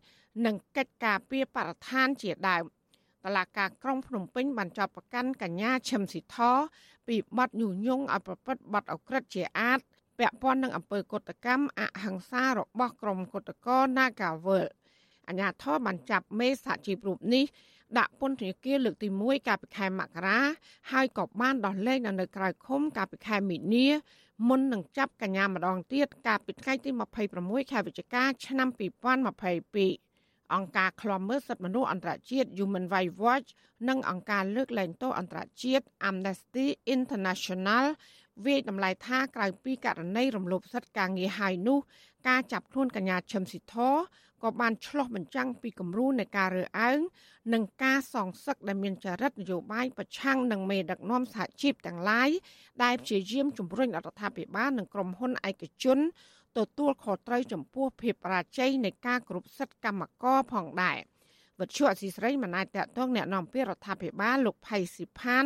[0.46, 2.64] និងកិច្ចការពារបរិស្ថានជាដើម
[3.24, 6.38] តឡាការក្រុងភ្នំពេញបានចាប់ប្រកាន់កញ្ញាឈឹមស៊ីធ
[7.08, 9.80] ពីបទញុះញង់ឲ្យប្រព្រឹត្តបទអក្រិតជាអាត
[10.18, 14.66] ពាក់ព័ន្ធនឹងអំពើកុតកម្មអហិង្សារបស់ក្រុមគុតកោ Nagawal
[15.28, 17.44] អាញាធរបានចាប់មេសហជីពរូបនេះ
[17.98, 20.38] ដាក់ពន្ធនាគារលើកទី1កាលពីខែមករា
[20.92, 23.86] ហើយក៏បានដោះលែងនៅក្រៅឃុំកាលពីខែមីនា
[24.48, 26.90] មុននឹងចាប់កញ្ញាម្ដងទៀតកាលពីថ្ងៃទី
[27.30, 33.48] 26ខែវិច្ឆិកាឆ្នាំ2022អង្គការឃ្លាំមើលសិទ្ធិមនុស្សអន្តរជាតិ Human Rights Watch
[33.88, 37.84] និងអង្គការលើកលែងទោសអន្តរជាតិ Amnesty International
[38.46, 41.78] វាយតម្លៃថាក្រៅពីករណីរំលោភសិទ្ធិការងារហើយនោះ
[42.28, 43.76] ការចាប់ខ្លួនកញ្ញាឈឹមស៊ីធ
[44.42, 46.98] ក៏បានឆ្លោះបញ្ចាំងពីគំរូនៃការរើអើង
[47.52, 52.30] និងការសងសឹកដែលមានចរិតនយោបាយប្រឆាំងនឹងមេដឹកនាំសហជីពទាំងឡាយ
[52.82, 55.98] ដែលព្យាយាមជំរុញរដ្ឋាភិបាលនិងក្រុមហ៊ុនឯកជន
[56.58, 60.98] ទទួលខុសត្រូវចំពោះភាពបរាជ័យនៃការគ្រប់សិទ្ធិកម្មករផងដែរ។
[61.59, 65.45] វិទ្យុអសីស្រីមិនអាចតតងแนะនាំពាក្យរដ្ឋាភិបាលលោកផៃស៊ីផាន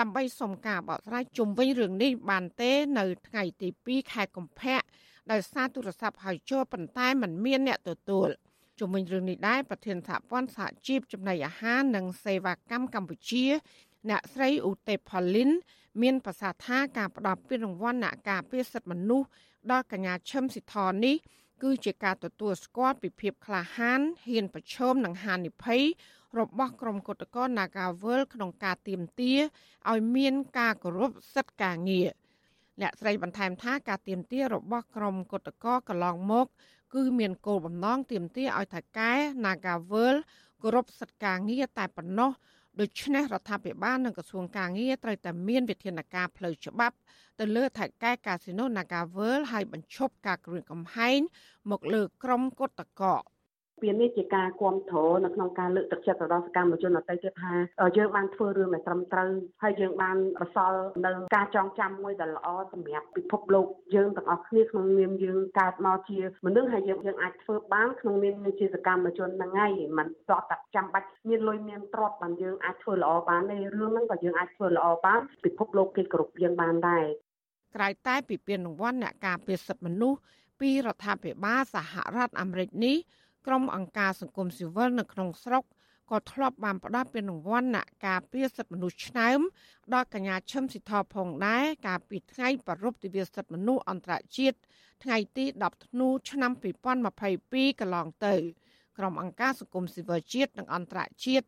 [0.00, 4.80] ដើម្បីសុំការបកស្រាយជុំវិញរឿងនេះបានទេនៅថ្ងៃទី2ខែកុម្ភៈ
[5.32, 8.28] ដោយសារទូរស័ព្ទហៅចូលប៉ុន្តែมันមានអ្នកទទួល
[8.78, 13.46] ជុំវិញរឿងនេះដែរប្រធានសហព័ន្ធសហជីពចំណីអាហារនិងសេវាកម្មកម្ពុជា
[14.10, 15.50] អ្នកស្រីឧទេផលីន
[16.02, 19.28] មានប្រសាសន៍ថាការផ្ដល់ពានរង្វាន់អ្នកការពារសិទ្ធិមនុស្ស
[19.70, 21.16] ដល់កញ្ញាឈឹមស៊ីធននេះ
[21.63, 25.81] គឺជាការទទួលស្គាល់ពីភាពក្លាហានហ៊ានប្រឈមនឹងហានិភ័យ
[26.39, 29.33] របស់ក្រុមគុតកោ Nagawal ក្នុងការទៀមទា
[29.89, 32.09] ឲ្យមានការគោរពសិទ្ធិការងារ
[32.81, 36.47] អ្នកស្រីបន្ថែមថាការទៀមទារបស់ក្រុមគុតកោកន្លងមក
[36.93, 39.11] គឺមានគោលបំណងទៀមទាឲ្យថៅកែ
[39.45, 40.15] Nagawal
[40.61, 42.31] គោរពសិទ្ធិការងារតែប៉ុណ្ណោះ
[42.79, 46.95] ដូច្នេះរដ្ឋាភិបាលនិងក្រសួងការងារត្រូវតែមានវិធានការផ្លូវច្បាប់
[47.39, 51.19] ទៅលើថៅកែកាស៊ីណូ Naga World ហើយបញ្ឈប់ការគ្រឿងកំហែង
[51.71, 53.15] មកលើក្រុមគឧតកោ
[53.83, 57.53] ពាននេះជាការគ្រប់គ្រងនៅក្នុងការលើកទឹកចិត្តទៅដល់សកម្មជនអតីតទៀតថា
[57.97, 59.29] យើងបានធ្វើរឿងដែលត្រឹមត្រូវ
[59.63, 77.05] ហើយយើងបានបសល់នៅការចងចាំមួយដែលល្អសម្រាប់ពិភពលោកយើងទាំងអស់គ្នាក្នុងនាមយើងកើតមកជាមនុស្សហើយយើងយើងអាចធ្វើបានក្នុងនាមជាសកម្មជនហ្នឹងហើយมันតតតែចាំបាច់មានលុយមានទ្រព្យបានយើងអាចធ្វើល្អបានទេរឿងហ្នឹងក៏យើងអាចធ្វើល្អបានពិភពលោកគេគ្រប់យើងបានដែរ
[77.75, 80.19] ក្រៅតែពីពានរង្វាន់អ្នកការពារសិទ្ធិមនុស្ស
[80.59, 82.95] ពីរដ្ឋាភិបាលសហរដ្ឋអាមេរិកនេះ
[83.45, 85.63] ក្រុមអង្គការសង្គមស៊ីវិលនៅក្នុងស្រុក
[86.11, 89.39] ក៏ធ្លាប់បានផ្ដល់ពានរង្វាន់អ្នកការពារសិទ្ធិមនុស្សឆ្នើម
[89.93, 94.57] ដល់កញ្ញាឈឹមស៊ីធផងដែរកាលពីថ្ងៃប្រពៃទិវាសិទ្ធិមនុស្សអន្តរជាតិ
[95.03, 96.51] ថ្ងៃទី10ធ្នូឆ្នាំ
[97.15, 98.35] 2022កន្លងទៅ
[98.97, 101.47] ក្រុមអង្គការសង្គមស៊ីវិលជាតិនិងអន្តរជាតិ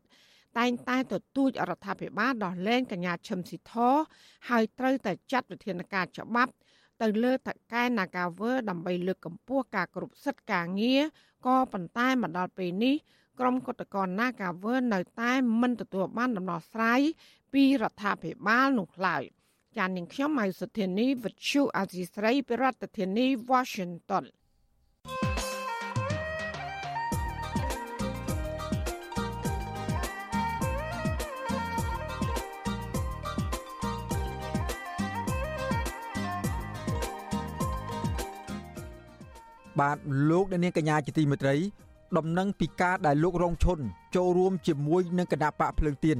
[0.57, 3.73] តែងតែទទូចរដ្ឋាភិបាលដោះលែងកញ្ញាឈឹមស៊ីធ
[4.49, 6.53] ហើយត្រូវតែចាត់វិធានការច្បាប់
[7.01, 11.01] ទៅលើតកែ Nagawer ដើម្បីលើកកម្ពស់ការគ្រប់សិទ្ធិការងារ
[11.45, 12.95] ក៏ប៉ុន្តែមកដល់ពេលនេះ
[13.39, 15.31] ក្រុមគឧតកោ Nagawer នៅតែ
[15.61, 17.01] មិនទទួលបានដំណោះស្រាយ
[17.53, 19.23] ពីរដ្ឋាភិបាលនោះឡើយ
[19.77, 22.65] ចាននាងខ្ញុំម៉ៃសុធានីវិទ្យុអាស៊ីស្រីប្រ
[22.97, 24.25] ធានាធិបតី Washington
[39.79, 39.97] បាទ
[40.29, 41.55] លោកអ្នកនាងកញ្ញាជាទីមេត្រី
[42.17, 43.79] ដំណឹងពីការដែលលោករងឈុន
[44.15, 46.17] ចូលរួមជាមួយនឹងគណៈបកភ្លើងទៀន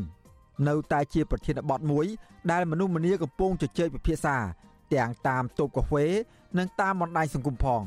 [0.67, 2.05] នៅតែជាប្រធានបទមួយ
[2.51, 4.37] ដែលមនុស្សម្នាកំពុងជជែកពិភាក្សា
[4.93, 6.05] ទាំងតាមតូបកាហ្វេ
[6.57, 7.81] និងតាមបណ្ដាញសង្គមផង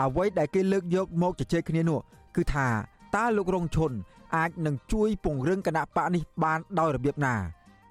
[0.00, 1.98] អ្វីដែលគេលើកយកមកជជែកគ្នានោះ
[2.36, 2.68] គឺថា
[3.16, 3.92] តើលោករងឈុន
[4.36, 7.34] អាចនឹងជួយពង្រឹងគណៈបកនេះបានដោយរបៀបណា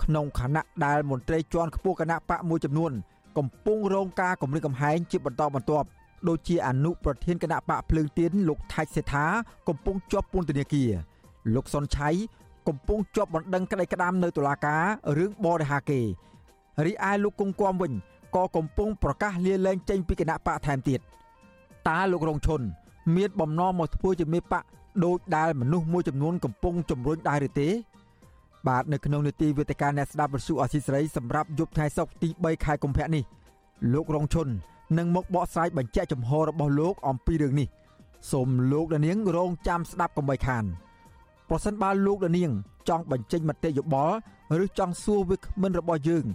[0.03, 2.91] ក្នុងខណៈដែលមន្ត្រីជាន់ខ្ពស់គណៈបកមួយចំនួន
[3.37, 5.87] កំពុងរងការគំរាមកំហែងជាបន្តបន្ទាប់
[6.27, 9.25] ដូចជាអនុប្រធានគណៈបកភ្លើងទៀនលោកថៃសេដ្ឋា
[9.67, 10.91] កំពុងជាប់ពន្ធនាគារ
[11.55, 12.09] លោកសុនឆៃ
[12.67, 14.83] កំពុងជាប់បណ្ដឹងក្តីក្តាមនៅតុលាការ
[15.17, 16.01] រឿងបរិហាគេ
[16.85, 17.91] រីឯលោកគង់គំវិញ
[18.35, 20.99] ក៏កំពុងប្រកាសលាលែងចេញពីគណៈបកថែមទៀត
[21.89, 22.61] តើលោករងឈុន
[23.15, 24.63] មានបំណងមកធ្វើជាមេបក
[25.05, 27.69] ដូចដែលមនុស្សមួយចំនួនកំពុងជំរុញដែរឬទេ
[28.67, 33.23] បាទនៅក្នុងនីតិវេទិកាអ្នកស្ដាប់វិទ្យុអសីស្រីសម្រាប់យប់ថ្ងៃសុក្រទី3ខែកុម្ភៈនេះ
[33.93, 34.47] លោករងឈុន
[34.97, 37.67] នឹងមកបកស្រាយបញ្ជាក់ចំហរបស់លោកអំពីរឿងនេះ
[38.31, 40.63] សូមលោកដានាងរងចាំស្ដាប់កុំបីខាន
[41.49, 42.51] ប្រសិនបើលោកដានាង
[42.89, 44.15] ចង់បញ្ចេញមតិយោបល់
[44.63, 46.25] ឬចង់សួរវាគ្មិនរបស់យើង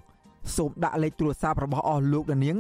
[0.57, 2.57] សូមដាក់លេខទូរស័ព្ទរបស់អស់លោកដានាង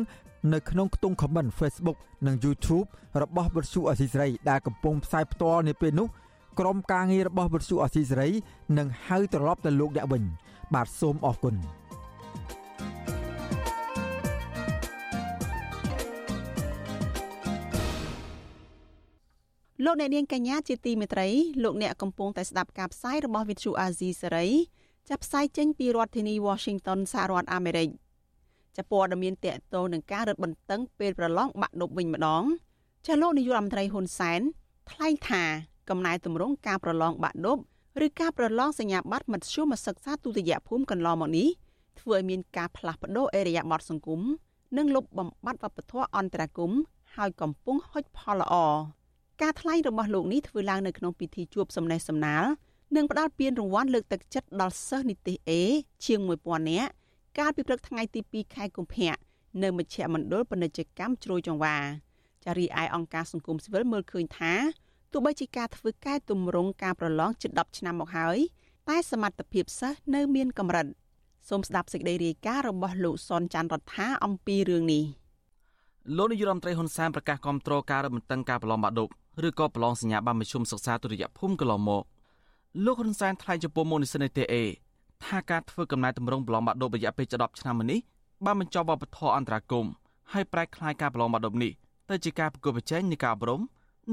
[0.53, 2.86] នៅក្នុងខ្ទង់ comment Facebook និង YouTube
[3.22, 6.09] របស់វិទ្យុអសីសេរីដែលកំពុងផ្សាយផ្ទាល់នាពេលនេះ
[6.59, 8.28] ក្រុមការងាររបស់វិទ្យុអសីសេរី
[8.78, 10.22] នឹងហៅត្រឡប់ទៅលោកអ្នកវិញ
[10.74, 11.55] បាទសូមអរគុណ
[19.85, 21.28] លោកអ្នកនាងកញ្ញាជាទីមេត្រី
[21.62, 24.49] លោកអ្នកកំពុងតែស្ដាប់ការផ្សាយរបស់ Vithu Azizi សេរី
[25.09, 27.89] ចាប់ផ្សាយចេញពីរដ្ឋធានី Washington សហរដ្ឋអាមេរិក
[28.76, 32.45] ចាប់ព័ត៌មានតកតងនឹងការរឹតបន្តឹងពេលប្រឡងបាក់ឌុបវិញម្ដង
[33.07, 34.41] ចាលោកនាយករដ្ឋមន្ត្រីហ៊ុនសែន
[34.91, 35.43] ថ្លែងថា
[35.91, 37.59] កំណែតម្រង់ការប្រឡងបាក់ឌុប
[38.05, 41.49] ឬការប្រឡងសញ្ញាបត្រមធ្យមសិក្សាទុតិយភូមិកន្លងមកនេះ
[42.01, 44.20] ធ្វើឲ្យមានការផ្លាស់ប្តូរអេរយាប័តសង្គម
[44.76, 46.76] និងលុបបំបាត់វប្បធម៌អន្តរកម្ម
[47.16, 48.55] ហើយកំពុងហុចផលល្អ
[49.43, 52.45] ការថ្លែងរបស់លោកនេះធ្វើឡើងនៅក្នុងពិធីជួបសំណេះសំណាល
[52.97, 55.51] និងផ្ដល់ពានរង្វាន់លើកទឹកចិត្តដល់សិស្សនិទេស A
[56.05, 56.93] ជាង1000នាក់
[57.38, 59.14] កាលពីព្រឹកថ្ងៃទី2ខែកុម្ភៈ
[59.62, 61.76] នៅមជ្ឈមណ្ឌលពាណិជ្ជកម្មជ្រោយចង្វា
[62.45, 64.53] ចារីឯអង្គការសង្គមស៊ីវិលមើលឃើញថា
[65.12, 68.38] ទោះបីជាការធ្វើកែតម្រង់ការប្រឡងជិត10ឆ្នាំមកហើយ
[68.88, 70.86] តែសមត្ថភាពសិស្សនៅមានកម្រិត
[71.49, 75.05] សូមស្ដាប់សេចក្តីរាយការណ៍របស់លោកសនច័ន្ទរដ្ឋាអំពីរឿងនេះ
[76.16, 79.09] លោកនាយរដ្ឋមន្ត្រីហ៊ុនសែនប្រកាសគាំទ្រការរំដឹងការប្រឡងបាក់ឌុប
[79.49, 82.05] ឬក៏ប្រឡងសញ្ញាបត្រមធ្យមសិក្សាទុតិយភូមិកន្លងមក
[82.84, 84.55] លោកហ៊ុនសែនថ្លែងចំពោះមូលនិស្សិតនៃ TA
[85.24, 88.01] ថាការធ្វើកំណែតម្រង់ប្រឡងបាក់ឌុបរយៈពេល10ឆ្នាំមកនេះ
[88.45, 89.86] បានបញ្ចប់វប្បធម៌អន្តរាគម
[90.32, 91.72] ហើយប្រែក្លាយការប្រឡងបាក់ឌុបនេះ
[92.11, 93.61] ទៅជាការប្រកួតប្រជែងនៃការអប់រំ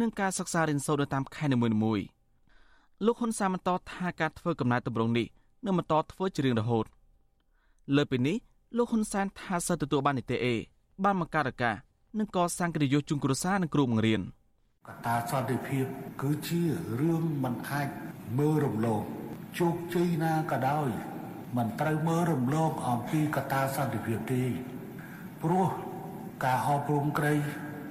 [0.01, 2.05] និងការសិក្សារៀនសូត្រនៅតាមខេត្តនីមួយៗ
[3.05, 5.28] លោកហ៊ុនសែនបន្តថាការធ្វើកំណែតម្រង់នេះ
[5.65, 6.86] នឹងបន្តធ្វើជារៀងរហូត
[7.95, 8.38] លើពីនេះ
[8.78, 10.55] លោកហ៊ុនសែនថាសិស្សទទួលបាននីតិអេ
[11.03, 11.75] បានបង្កើតឱកាស
[12.19, 14.21] និងកសាងកិត្តិយសជូនគ្រួសារនិងគ្រូបង្រៀន
[14.88, 15.85] កត្តាសន្តិភាព
[16.21, 16.61] គឺជា
[17.01, 17.88] រឿងមិនអាច
[18.38, 19.03] មើលរំលង
[19.59, 20.89] ជោគជ័យណាក៏ដោយ
[21.57, 24.43] មិនត្រូវមើលរំលងអំពីកត្តាសន្តិភាពទេ
[25.43, 25.67] ព្រោះ
[26.45, 27.35] ការអប់រំក្តី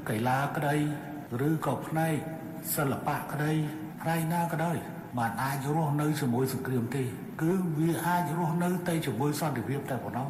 [0.09, 0.77] កីឡាក្តី
[1.49, 2.15] ឬក៏ផ្នែក
[2.75, 3.53] សិល្បៈក្តី
[4.01, 4.77] ផ្នែកណាក៏ដោយ
[5.19, 7.03] มันអាចរស់នៅជាមួយសង្គ្រាមទេ
[7.43, 10.29] គឺវាអាចរស់នៅតែជាមួយសន្តិភាពតែប៉ុណ្ណោះ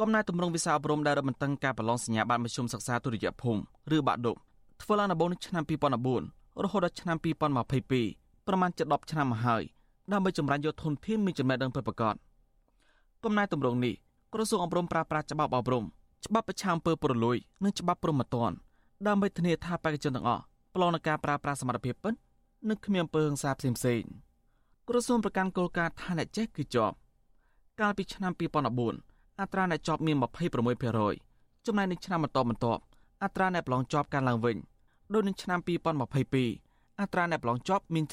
[0.00, 4.36] កំណែតម្រង់វិសាអប់រំដែលរំបន្តឹងការប្រឡងសញ្ញាបត្រមធ្យមសិក្សាទុតិយភូមិឬបាក់ឌុប
[4.82, 5.62] ធ្វើឡើងដំបូងនៅឆ្នាំ
[6.12, 9.62] 2014រហូតដល់ឆ្នាំ2022ប្រមាណជិត10ឆ្នាំមកហើយ
[10.12, 12.14] ដើម្បីចម្រាញ់យកធនធានមានចំណេះដឹងពិតប្រាកដ
[13.24, 13.94] កំណែតម្រង់នេះ
[14.34, 15.84] ក្រសួងអប់រំប្រើប្រាស់ច្បាប់អប់រំ
[16.26, 18.56] ច្បាប់ប្រឆាំងអំពើពុករលួយនិងច្បាប់ព្រហ្មទណ្ឌ
[19.06, 20.42] ដើម្បីធានាថាបេក្ខជនទាំងអស់
[20.74, 22.14] ប្រឡងនឹងការប្រើប្រាស់សមត្ថភាពពិត
[22.68, 24.02] និងគ្មានអំពើហិង្សាផ្សេងផ្សេង
[24.88, 26.94] ក្រសួងប្រកាន់គោលការណ៍ថាអ្នកចេះគឺជាប់
[27.80, 28.32] កាលពីឆ្នាំ
[28.86, 30.16] 2014អត្រាអ្នកជាប់មាន
[30.90, 32.80] 26%ចំណែកនៅឆ្នាំបន្តបន្ទាប់
[33.22, 34.56] អត្រាអ្នកប្រឡងជាប់កើនឡើងវិញ
[35.14, 35.58] ដោយនឹងឆ្នាំ
[36.30, 38.08] 2022អត្រាអ្នកប្រឡងជាប់មាន72%។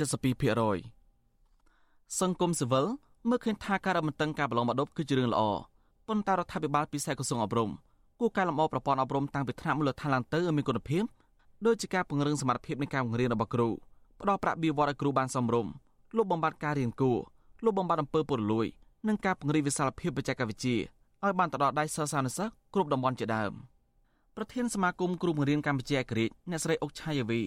[2.20, 2.86] សង្គមស៊ីវិល
[3.30, 5.41] មើលឃើញថាការរំតឹងការប្រឡងបាក់ឌុបគឺជារឿងល្អ
[6.08, 7.70] ប៉ុន្តែរដ្ឋាភិបាលពិសេសក្រសួងអប់រំ
[8.20, 11.04] គួរកែលម្អប្រព័ន្ធអប់រំតាំងពីថ្នាក់មូលដ្ឋានឡើងទៅឲ្យមានគុណភាព
[11.66, 13.70] ដូចជាការពង្រឹងសមត្ថភាពនៃការបង្រៀនរបស់គ្រូ
[14.22, 15.72] ផ្ដល់ប្រាក់បៀវត្សឲ្យគ្រូបានសមរម្យ
[16.18, 17.18] លុបបំបាត់ការរៀនគួរ
[17.66, 18.68] លុបបំបាត់អំពើពុករលួយ
[19.08, 20.76] និងការពង្រីកវិសាលភាពបច្ចេកវិទ្យា
[21.24, 23.52] ឲ្យបានទៅដល់ដៃសិស្សានុសិស្សគ្រប់តំបន់ជាដើម
[24.40, 27.42] ប្រធានសមាគមគ្រូបង្រៀនកម្ពុជាឯករាជ្យអ្នកស្រីអុកឆាយាវី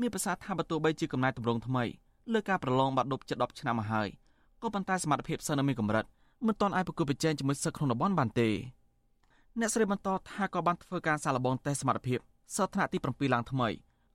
[0.00, 1.84] មានប្រសាសន៍ថាបើទោះបីជាកំណែតម្រង់ថ្មី
[2.32, 4.08] លើការប្រឡងបាក់ឌុបជិត10ឆ្នាំមកហើយ
[4.62, 6.04] ក៏ប៉ុន្តែសមត្ថភាពសិស្សនៅមានកម្រិត
[6.46, 8.48] មិនទាន់អាចប្រកួតប្រជែងជាមួយសិស្សក្នុងតំបន់បានទេ
[9.60, 12.18] អ្នកស្រីបន្តថាក៏បានធ្វើការសាកល្បងតេស្តសមត្ថភាព
[12.56, 13.68] សិស្សថ្នាក់ទី7ឡើងថ្មី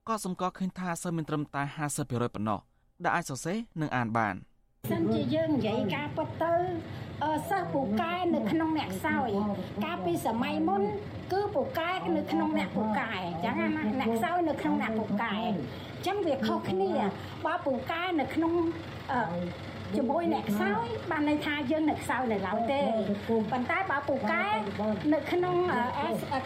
[0.07, 1.63] ក៏សម្គាល់ឃើញថាសិស្សមានត្រឹមតែ
[1.99, 2.59] 50%ប៉ុណ្ណោះ
[3.03, 4.35] ដែលអាចសរសេរនិងអានបាន
[4.91, 6.53] សិនជាយើងនិយាយការពិតទៅ
[7.49, 9.29] សិស្សពូកែនៅក្នុងអ្នកខ្សោយ
[9.83, 10.81] កាលពីសម័យមុន
[11.33, 13.67] គឺពូកែនៅក្នុងអ្នកពូកែអញ្ចឹងណា
[13.99, 16.91] អ្នកខ្សោយនៅក្នុងអ្នកពូកែអញ្ចឹងវាខុសគ្នា
[17.45, 18.53] បើពូកែនៅក្នុង
[19.97, 22.81] ជាមួយអ្នកខ្សោយបានន័យថាយើងនៅខ្សោយនៅឡើយទេ
[23.51, 24.45] ប៉ុន្តែបើពូកែ
[25.13, 25.55] នៅក្នុង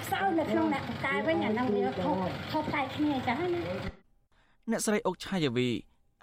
[0.04, 2.18] ខ្សោយនៅក្នុងអ្នកពូកែវិញអានឹងវាខុស
[2.52, 3.64] ខុសតែគ្នាអញ្ចឹងណា
[4.72, 5.70] អ្នកស្រីអុកឆាយាវី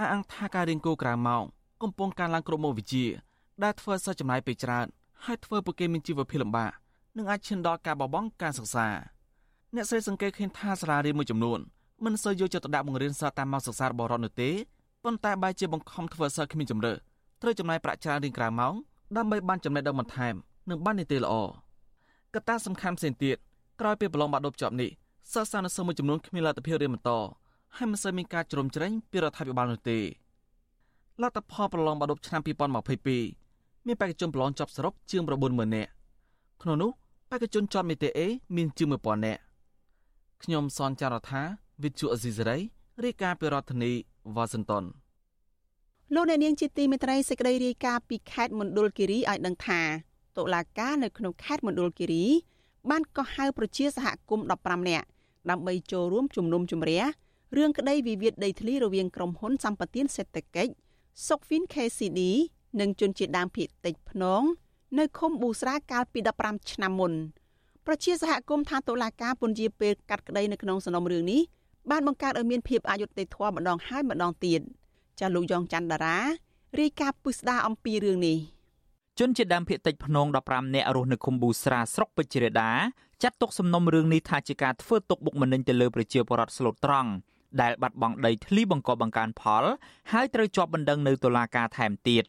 [0.00, 1.42] អះអាងថាការរៀនគោក្រៅម៉ោង
[1.82, 3.04] កំពុងកើនឡើងគ្រប់មុខវិជ្ជា
[3.62, 4.86] ដែលធ្វើឲ្យសិស្សចំណាយពេលច្រើន
[5.24, 6.70] ហើយធ្វើឲ្យពួកគេមានជីវភាពលំបាក
[7.16, 8.86] និងអាចឈានដល់ការបោះបង់ការសិក្សា
[9.74, 11.58] អ្នកស្រីសង្កេតឃើញថាសាលារៀនមួយចំនួន
[12.04, 14.50] មិនសូវយកចិត្តទុកដាក់បង្រៀនសិស្សតាមម៉ោងសិក្សារបស់រដ្ឋនោះទេ
[15.04, 16.92] ប៉ុន្តែបែរជាបង្ខំធ្វើសិស្សគ្មានជំរឿ
[17.42, 18.74] ត្រូវចំណាយប្រាក់ច្រើនរៀងក្រៅម៉ោង
[19.16, 20.34] ដើម្បីបានចំណេះដឹងបន្ថែម
[20.70, 21.34] និងបាននីតិល្អ
[22.34, 23.36] កត្តាសំខាន់ផ្សេងទៀត
[23.80, 24.90] ក្រោយពីប្រឡងបាក់ឌុបជាប់នេះ
[25.32, 27.10] សិស្សានុសិស្សមួយចំនួនគ្មានលទ្ធភាពរៀនបន្ត
[27.76, 29.98] ហើយមិនសូវមានការជ្រោមជ្រែងពីរដ្ឋាភិបាលនោះទេ
[31.22, 33.43] លទ្ធផលប្រឡងបាក់ឌុបឆ្នាំ2022
[33.86, 35.90] មានបេក្ខជនប្រឡងចប់សរុបជាង90000នាក់
[36.62, 36.90] ក្នុងនោះ
[37.30, 38.26] បេក្ខជនជាប់មេតាអេ
[38.56, 39.40] មានជាង1000នាក់
[40.42, 41.42] ខ្ញុំសនចាររថា
[41.82, 42.58] វិទ្យុអេស៊ីសេរី
[43.04, 43.92] រាយការណ៍ពីរដ្ឋធានី
[44.36, 44.84] វ៉ាស៊ីនតោន
[46.14, 49.80] លោកអ្នកនាងជាទីមេត្រីសេចក្តីរាយការណ៍ពីខេត្តមណ្ឌលគិរីឲ្យដឹងថា
[50.36, 52.24] តុលាការនៅក្នុងខេត្តមណ្ឌលគិរី
[52.90, 55.06] បានកោះហៅប្រជាសហគមន៍15នាក់
[55.50, 57.02] ដើម្បីចូលរួមជំនុំជម្រះ
[57.56, 60.72] រឿងក្តីវិវាទដីធ្លីរវាងក្រុមហ៊ុនសម្បត្តិសេដ្ឋកិច្ច
[61.26, 62.20] Sokfin KCD
[62.80, 64.42] និងជនជាតិដើមភាគតិចភ្នង
[64.98, 67.12] នៅឃុំប៊ូស្រាកាលពី15ឆ្នាំមុន
[67.86, 71.40] ប្រជាសហគមន៍ថាតុលាការពន្យាពេលកាត់ក្តីនៅក្នុងសំណុំរឿងនេះ
[71.90, 74.60] បានបង្កើតឲ្យមានភាពអយុត្តិធម៌ម្ដងហើយម្ដងទៀត
[75.20, 76.18] ចាលោកយ៉ងច័ន្ទដារា
[76.80, 78.38] រាយការណ៍ពុស្ដាអំពីរឿងនេះ
[79.18, 82.70] ជនជាតិដើមភាគតិចភ្នង15នាក់រស់នៅឃុំប៊ូស្រាស្រុកពេជ្រដា
[83.22, 87.10] ចាត់ទុកសំណុំរឿងនេះថាជាការធ្វើទុកបុកម្នេញទៅលើប្រជាពលរដ្ឋស្លូតត្រង់
[87.60, 89.64] ដែលបាត់បង់ដីធ្លីបង្កបង្កើនផល
[90.12, 92.24] ហើយត្រូវជាប់បណ្ដឹងនៅតុលាការថែមទៀត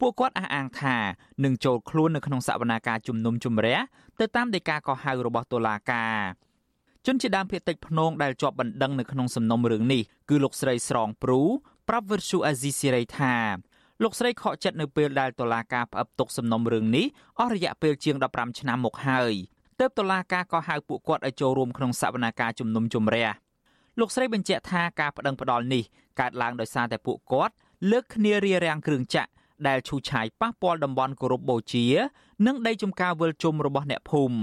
[0.00, 0.96] ពួកគាត់អះអាងថា
[1.44, 3.78] នឹងចូលខ្លួននៅក្នុងសវនាការជំនុំជម្រះ
[4.20, 6.18] ទៅតាមដីកាកោះហៅរបស់តុលាការ
[7.06, 11.40] ជនជាដើមភាគតិចភ្នងដែលជាប់បណ្ដឹងនៅក្នុងសំណុំរឿងនេះគឺលោកស្រីស្រងព្រូ
[11.88, 13.34] ប្រាប់វិទ្យុអាស៊ីសេរីថា
[14.02, 17.06] លោកស្រីខកចិត្តនៅពេលដែលតុលាការផ្អឹបទុកសំណុំរឿងនេះ
[17.40, 19.34] អស់រយៈពេលជាង15ឆ្នាំមកហើយ
[19.80, 23.28] ទើបតុលាការក៏ហៅពួកគាត់ឲ្យចូលរួមក្នុងសវនាការជំនុំជម្រះ
[23.98, 25.82] លោកស្រីបញ្ជាក់ថាការប្តឹងផ្តល់នេះ
[26.20, 27.54] កើតឡើងដោយសារតែពួកគាត់
[27.90, 29.30] លើកគ្នារារាំងគ្រឿងចាក់
[29.68, 31.86] ដែលឈូសឆាយប៉ះពាល់តំបន់គោរពបូជា
[32.46, 34.38] និងដីចំការវិលជុំរបស់អ្នកភូមិ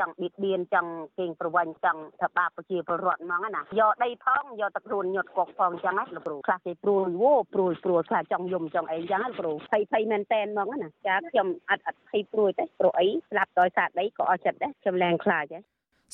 [0.00, 15.62] ចង់បៀតបៀនចង់កេងប្រវ័ញ្ចចង់ថាបាបប្រជាពលរដ្ឋហ្មងណាយកដីផងយកទឹកខ្លួនញុតកុកផងអញ្ចឹងណាលោកគ្រូខ្លះគេព្រួយវោព្រួយព្រួយខ្លះចង់យំចង់អីអញ្ចឹងណាលោកគ្រូភ័យភ័យមែនតែនហ្មងណាចាខ្ញុំអត់អត់ភ័យព្រួយទេព្រោះអីស្លាប់ដោយសារដីក៏អស់ចិត្តដែរខ្ញុំលែងខ្លាចដែរ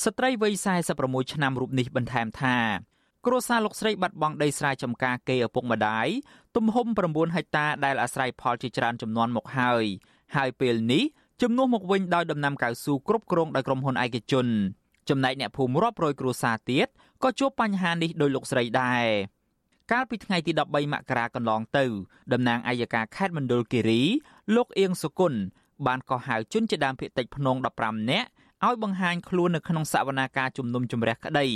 [0.05, 0.53] ស្ត្រីវ័យ
[0.95, 2.57] 46ឆ្នាំរូបនេះបន្ថែមថា
[3.26, 6.08] គ្រួសារលោកស្រីបាត់បង់ដីស្រែចម្ការគេឪពុកម្ដាយ
[6.56, 9.84] ទំហំ9ហិកតាដែលអាស្រ័យផលជាច្រើនចំនួនមកហើយ
[10.36, 11.04] ហើយពេលនេះ
[11.42, 14.46] ជំនួសមកវិញដោយដំណាំកៅស៊ូគ្រប់គ្រងដោយក្រុមហ៊ុនឯកជន
[15.08, 16.88] ចំណែកអ្នកភូមិរាប់រយគ្រួសារទៀត
[17.22, 19.06] ក៏ជួបបញ្ហានេះដោយលោកស្រីដែរ
[19.92, 21.84] កាលពីថ្ងៃទី13មករាកន្លងទៅ
[22.32, 24.02] តំណាងអัยការខេត្តមណ្ឌលគិរី
[24.54, 25.40] លោកអៀងសុគន្ធ
[25.86, 28.28] បានកោះហៅជនជាដើមភាគតិចភ្នង15នាក់
[28.66, 31.46] ឲ្យបង្ហាញខ្លួននៅក្នុងសវនាការជំនុំជម្រះក្តី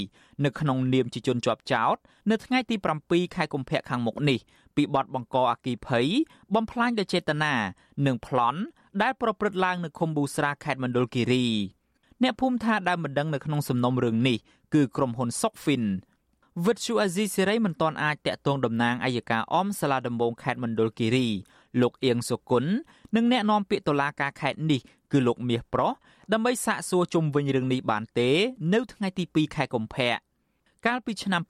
[0.44, 1.96] នៅក្នុងនាមជាជនជាប់ចោត
[2.30, 2.76] នៅថ្ងៃទី
[3.06, 4.38] 7ខែកុម្ភៈខាងមុខនេះ
[4.76, 6.06] ពីបទបង្កអគីភ័យ
[6.54, 7.54] បំផ្លាញដោយចេតនា
[8.06, 8.60] និងប្លន់
[9.02, 11.46] ដែលប្រព្រឹត្តឡើងនៅឃុំប៊ូស្រាខេត្តមណ្ឌលគិរី
[12.22, 14.38] អ្នកភូមិថាដើមបណ្ដឹងនៅក្នុងសំណុំរឿងនេះ
[14.74, 15.84] គឺក្រុមហ៊ុន Sokfin
[16.64, 21.28] វិទ្យុអាស៊ីសេរីមិនទាន់អាចតាក់ទងតំណាងអัยការអមសាលាដំបងខេត្តមណ្ឌលគិរី
[21.80, 22.72] លោកអៀងសុគន្ធ
[23.16, 24.80] និងអ្នកនាំពាក្យតុលាការខេត្តនេះ
[25.12, 25.92] គឺលោកមាសប្រុស
[26.32, 28.30] ដើម្បីសាកសួរជុំវិញរឿងនេះបានទេ
[28.74, 30.10] នៅថ្ងៃទី2ខែកុម្ភៈ
[30.86, 31.42] កាលពីឆ្នាំ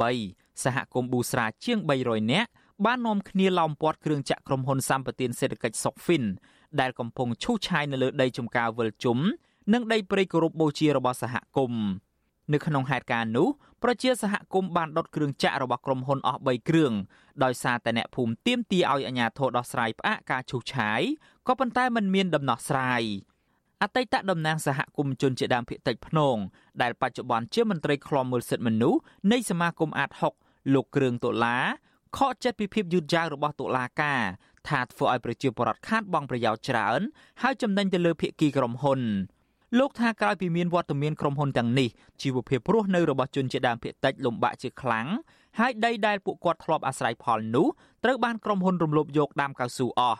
[0.00, 2.50] 2008សហគមន៍ប៊ូស្រាជាង300នាក់
[2.84, 6.24] បាននាំគ្នាឡោមព័ទ្ធគ្រឿងចាក់ក្រុមហ៊ុនសម្បត្តិសេដ្ឋកិច្ចសុកហ្វិន
[6.80, 9.18] ដែលកំពុងឈូសឆាយនៅលើដីចំការវិលជុំ
[9.72, 11.86] និងដីព្រៃគោរពបូជារបស់សហគមន៍
[12.52, 13.48] នៅក្នុងហេតុការណ៍នោះ
[13.82, 16.92] ប្រជាសហគមន៍បានដុតគ្រឿងចាក់របស់ក្រុមហ៊ុនអស់3គ្រឿង
[17.44, 21.00] ដោយសារតែអ្នកភូមិទាមទារឲ្យអាជ្ញាធរដោះស្រាយផ្អាកការឈូសឆាយ
[21.48, 23.02] ក៏ប៉ុន្តែมันមានដំណោះស្រាយ
[23.82, 26.36] អតីតតំណាងសហគមន៍ជនជាដើមភាគតិចភ្នង
[26.82, 29.00] ដែលបច្ចុប្បន្នជាមន្ត្រីឃ្លាំមើលសិទ្ធិមនុស្ស
[29.32, 30.10] នៃសមាគមអាត
[30.42, 31.58] 6លោកគ្រឿងតុលា
[32.16, 34.22] ខកចិត្តពីភាពយឺតយ៉ាវរបស់តុលាការ
[34.68, 37.00] ថាធ្វើឲ្យប្រជាពលរដ្ឋខាតបង់ប្រយោជន៍ច្រើន
[37.42, 39.00] ហើយចំណេញទៅលើភាគីក្រុមហ៊ុន
[39.78, 41.88] លោកថាក្រោយពីមានវត្តមានក្រុមហ៊ុនទាំងនេះ
[42.22, 45.06] ជីវភាពរស់នៅរបស់ជនជាដើមភាគតិចលំបាកជាខ្លាំង
[45.58, 47.66] ហើយដីដែលពួកគាត់ធ្លាប់អាស្រ័យផលនោះ
[48.04, 50.18] ត្រូវបានក្រុមហ៊ុនរំលោភយកដាំកៅស៊ូអស់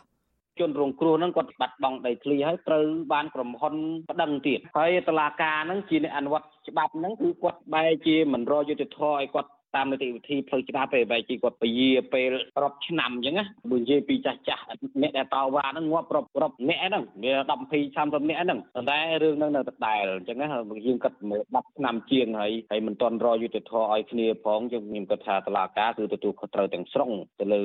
[0.60, 3.74] ជនរងគ្រោះហ្នឹងគាត់បាត់បង់ដីធ្លីហើយត្រូវបានក្រុមហ៊ុន
[4.10, 14.62] ប្តឹងទៀតហើយតឡាការហ្នឹងជាអ្នកអនុវត្តច្បាប់ហ្នឹងគឺគាត់បែរជាមិនរយុទ្ធធម៌ឲ្យគាត់ តាមនីតិវិធីផ្លូវច្បាប់ពេលបែរជាគាត់ពជាពេលរាប់ឆ្នាំអញ្ចឹងណាបើនិយាយពីចាស់ចាស់
[15.02, 20.46] អ្នកដែលតវ៉ាហ្នឹងងាប់រាប់រាប់អ្នកហ្នឹងវា10 20 30អ្នកហ្នឹងប៉ុន្តែរឿងហ្នឹងនៅដដែលអញ្ចឹងណា
[20.86, 27.10] យើងគិតមើល10ឆ្នាំជាងហើយហើយមិនទាន់រយុទ្ធធម៌ឲ្យគ្នាផងយើងខ្ញុំគិតថាតឡាការគឺទទួលខុសត្រូវទាំងស្រុង
[27.40, 27.62] ទៅលើ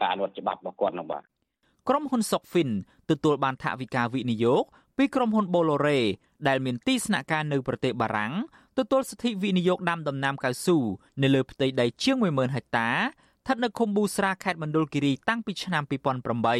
[0.00, 1.22] ការអនុវត្តច្បាប់របស់គាត់ហ្នឹងបាទ
[1.88, 2.68] ក្រុមហ៊ុនសុកហ្វិន
[3.10, 4.62] ទទួលបានថវិកាវិនិយោគ
[4.96, 6.00] ពីក្រុមហ៊ុន Bolore
[6.48, 8.32] ដែលមានទីស្នាក់ការនៅប្រទេសបារាំង
[8.78, 10.78] ទទួលសិទ្ធិវិនិយោគដាំដំណាំកៅស៊ូ
[11.22, 15.82] នៅលើផ្ទៃដីជាង10000ហិកតាស្ថិតនៅឃុំប៊ូស្រាខេត្តមណ្ឌលគិរីតាំងពីឆ្នាំ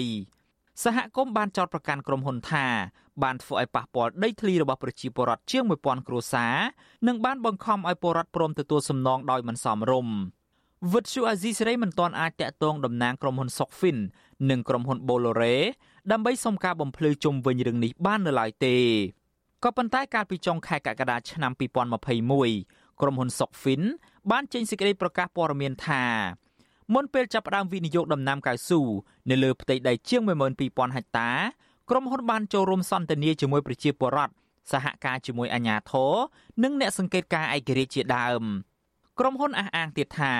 [0.03, 2.67] 2008សហគមន៍បានចោទប្រកាន់ក្រុមហ៊ុនថា
[3.23, 6.57] បានធ្វើឲ្យប៉ះពាល់ដីធ្លីរបស់ប្រជាពលរដ្ឋជាង1000គ្រួសារ
[7.07, 10.15] និងបានបង្ខំឲ្យពលរដ្ឋព្រមទទួលសំណងដោយមិនសមរម្យ
[10.93, 13.97] វិទ្យុអាស៊ីសេរីមិនទាន់អាចតាក់ទងតំណាងក្រុមហ៊ុនសុកហ្វិន
[14.51, 15.57] និងក្រុមហ៊ុន Bolore
[16.13, 18.77] ដើម្បីសុំការបំភ្លឺជុំវិញរឿងនេះបាននៅឡើយទេ
[19.65, 21.53] ក៏ប៉ុន្តែកាលពីចុងខែកក្កដាឆ្នាំ
[22.27, 23.83] 2021ក្រុមហ៊ុនសុកហ្វិន
[24.31, 26.05] បានចេញសេចក្តីប្រកាសព័ត៌មានថា
[26.95, 28.81] មុនពេលចាប់ផ្ដើមវិនិយោគដំណាំកៅស៊ូ
[29.31, 30.23] នៅលើផ្ទៃដីជាង
[30.59, 31.31] 12000ហិកតា
[31.91, 34.33] ក្រុមហ៊ុនបានចូលរួមសន្ទនាជាមួយប្រជាពលរដ្ឋ
[34.73, 36.13] សហការជាមួយអាជ្ញាធរ
[36.63, 38.43] និងអ្នកសង្កេតការឯករាជ្យជាដើម
[39.19, 40.35] ក្រុមហ៊ុនអះអាងទៀតថា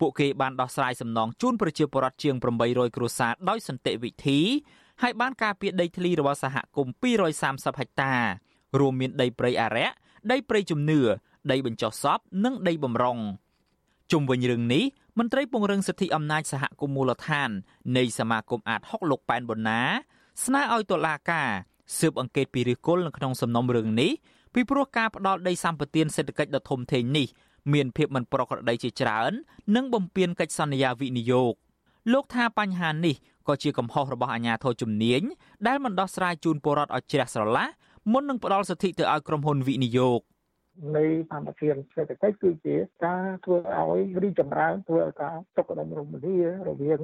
[0.00, 2.34] ពួកគេបានដោះស្រាយសំណងជូនប្រជាពលរដ្ឋជាង
[2.66, 4.40] 800គ្រួសារដោយសន្តិវិធី
[5.02, 6.94] ហើយបានការពារដីធ្លីរបស់សហគមន៍
[7.36, 8.14] 230ហិកតា
[8.80, 9.94] រួមមានដីព្រៃអារក្ស
[10.32, 11.00] ដីព្រៃជំនឿ
[11.50, 13.18] ដីបញ្ចុះសពនិងដីបំរុង
[14.12, 14.84] ជុំវិញរឿងនេះ
[15.18, 17.50] មន្ត្រីពង្រឹងសិទ្ធិអំណាចសហគមន៍មូលដ្ឋាន
[17.96, 19.80] នៃសមាគមអាត6លោកប៉ែនបូណា
[20.44, 21.48] ស្នើឲ្យតុលាការ
[21.98, 24.12] ស៊ើបអង្កេតពីឫសគល់នៅក្នុងសំណុំរឿងនេះ
[24.54, 27.26] ពីព្រោះការផ្ដាល់ដីសម្បត្តិសេដ្ឋកិច្ចដ៏ធំធេងនេះ
[27.72, 29.32] មានភាពមិនប្រក្រតីជាច្រើន
[29.76, 31.54] និងបំពានកិច្ចសន្យាវិនិយោគ
[32.12, 33.16] លោកថាបញ្ហានេះ
[33.48, 35.22] ក៏ជាកំហុសរបស់អាជ្ញាធរជំនាញ
[35.66, 37.66] ដែលមិនដោះស្រាយជូនពលរដ្ឋឲ្យជ្រះស្រឡះ
[38.12, 40.20] មុននឹងផ្ដល់សិទ្ធិទៅឲ្យក្រុមហ៊ុនវិនិយោគ
[40.96, 41.60] នៃសម្បត្តិ
[41.94, 46.36] សេដ្ឋកិច្ចគឺជាការធ្វើឲ្យរីចម្រើនធ្វើឲ្យការសុខដុមរមនា
[46.68, 47.00] រវាង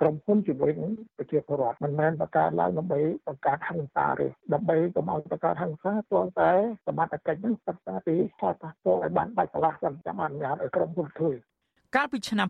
[0.00, 6.50] ក្រុមហ៊ុនជាមួយនឹងប្រជាពលរដ្ឋមិនមែនបង្កើតឡើងដើម្បីបង្កើតហិង្សាទេដើម្បីកុំឲ្យបង្កើតហិង្សាព្រោះតែ
[6.86, 11.32] សមត្ថកិច្ចនឹងសិក្សាពីផលប៉ះពាល់ឲ្យបានបាច់កន្លះសិនចាំអនុញ្ញាតឲ្យក្រុមហ៊ុនធ្វើ
[11.96, 12.46] កាលពីឆ្នាំ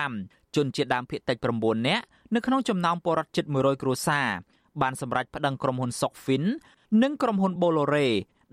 [0.00, 4.28] 2015ជនជាតិដើមភាគតិច9នាក់នៅក្នុងចំណោមពលរដ្ឋជិត100គ្រួសារ
[4.82, 6.38] បានសម្រេចប្តឹងក្រុមហ៊ុនសុកហ្វិ
[7.02, 8.08] ននិងក្រុមហ៊ុន Bolore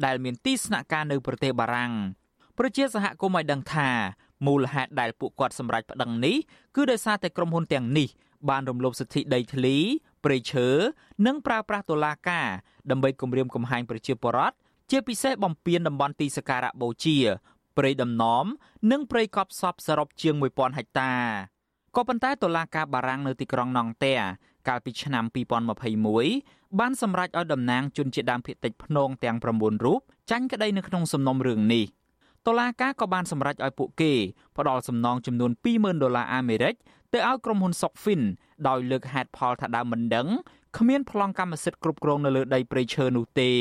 [0.05, 1.93] ដែលមានទីស្នាក់ការនៅប្រទេសបារាំង
[2.57, 3.89] ប្រជាសហគមន៍ឲ្យដឹងថា
[4.47, 6.35] មូលហេតុដែលពួកគាត់សម្រេចប្តឹងនេះ
[6.75, 8.07] គឺដោយសារតែក្រុមហ៊ុនទាំងនេះ
[8.49, 9.77] បានរំលោភសិទ្ធិដីធ្លី
[10.23, 10.67] ព្រៃឈើ
[11.25, 12.47] និងប្រើប្រាស់តុលាការ
[12.91, 14.55] ដើម្បីគំរាមកំហែងប្រជាពលរដ្ឋ
[14.91, 17.17] ជាពិសេសបំពេញតំបន់ទីសក្ការៈបូជា
[17.77, 18.45] ព្រៃដំណំ
[18.91, 21.13] និងព្រៃកប់សពសរុបជាង1000ហិកតា
[21.95, 24.13] ក៏ប៉ុន្តែតុលាការបារាំងនៅទីក្រុងណង់ទែ
[24.67, 25.25] កាលពីឆ្នាំ
[26.01, 29.99] 2021បានសម្រេចឲ្យតំណាងជនជាតិដើមភាគតិចភ្នងទាំង9រូប
[30.31, 31.85] ចាញ់ក្តីនៅក្នុងសំណុំរឿងនេះ
[32.47, 34.13] តុលាការក៏បានសម្រេចឲ្យពួកគេ
[34.57, 36.75] ផ្ដល់សំណងចំនួន20,000ដុល្លារអាមេរិក
[37.13, 38.21] ទៅឲ្យក្រុមហ៊ុន Sokfin
[38.67, 40.27] ដោយលើកហេតុផលថាដើមមិនដឹង
[40.77, 43.51] គ្មានប្លង់កម្មសិទ្ធិគ្រប់គ្រងនៅលើដីព្រៃឈើនោះទេ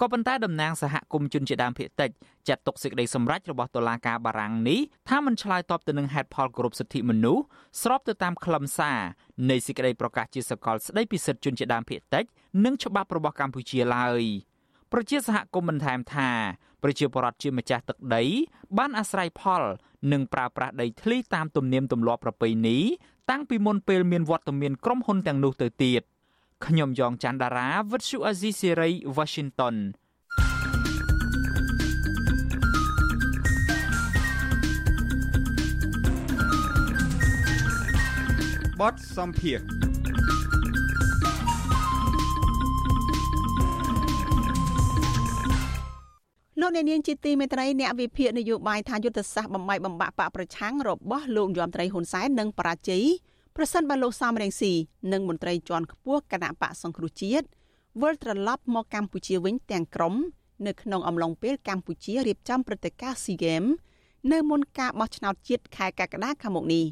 [0.00, 2.10] ក៏ប៉ុន្តែតំណាងសហគមន៍ជនជាដើមភាគតិច
[2.48, 7.42] ចាត់ទុកសេចក្តីសម្រេចរបស់តុលាការបារាំងនេះថាមិនឆ្លើយតបទៅនឹងហេតុផលគោរពសិទ្ធិមនុស្ស
[7.82, 8.98] ស្របទៅតាមខ្លឹមសារ
[9.50, 12.24] នៃសេចក្តីប្រកាសជាសកលស្តីពីសិទ្ធិជនជាដើមភាគតិច
[12.64, 14.22] និងច្បាប់របស់កម្ពុជាឡើយ
[14.92, 16.30] ប្រជាសហគមន៍បន្ថែមថា
[16.82, 18.22] ប្រជាពលរដ្ឋជាម្ចាស់ទឹកដី
[18.78, 19.62] បានអាស្រ័យផល
[20.12, 22.78] និងប្រើប្រាស់ដីធ្លីតាមទំនៀមទម្លាប់ប្រពៃណី
[23.30, 26.02] តាំងពីមុនពេលមានវត្តមានក្រុមហ៊ុនទាំងនោះទៅទៀត
[26.66, 29.76] ខ្ញុំយ៉ងច័ន្ទដារាវិទ្យុអាស៊ីសេរី Washington
[38.80, 39.58] បទសំភារ
[46.60, 53.04] លោកអ្នកនាងជាទីមេត្រីអ្នកវិភាគនយោបាយថាយុទ្ធសាស្ត្របំបីបំបាក់បកប្រឆាំងរបស់លោកយមត្រីហ៊ុនសែននឹងបរាជ័យ
[53.56, 54.72] ប្រសិនបើលោកសំរងស៊ី
[55.12, 57.46] និងមន្ត្រីជាន់ខ្ពស់គណៈបកសង្គ្រោះជាតិ
[58.02, 60.14] វិលត្រឡប់មកកម្ពុជាវិញទាំងក្រុម
[60.66, 63.70] នៅក្នុងអំឡុងពេលកម្ពុជារៀបចំព្រឹត្តិការណ៍ SEA Games
[64.32, 66.84] នៅមុនការបោះឆ្នោតជាតិខែកក្កដាខាងមុខនេះ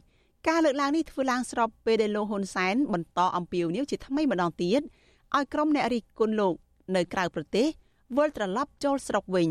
[0.49, 4.81] ការលើកឡើងនេះធ្វើឡើងស្របពេលដែលលោកហ៊ុនសែនបន្តអំពាវនាវជាថ្មីម្ដងទៀត
[5.37, 6.55] ឲ្យក្រុមអ្នករិះគន់លោក
[6.97, 7.67] នៅក្រៅប្រទេស
[8.17, 9.49] វិលត្រឡប់ចូលស្រុកវិញ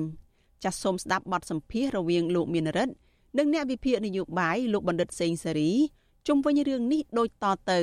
[0.63, 2.93] ចាសសូមស្ដាប់បទសម្ភាសន៍រវាងលោកមានរិទ្ធ
[3.37, 5.71] និងអ្នកវិភាគនយោបាយលោកបណ្ឌិតសេងសេរី
[6.27, 7.79] ជុំវិញរឿងនេះដូចតទៅ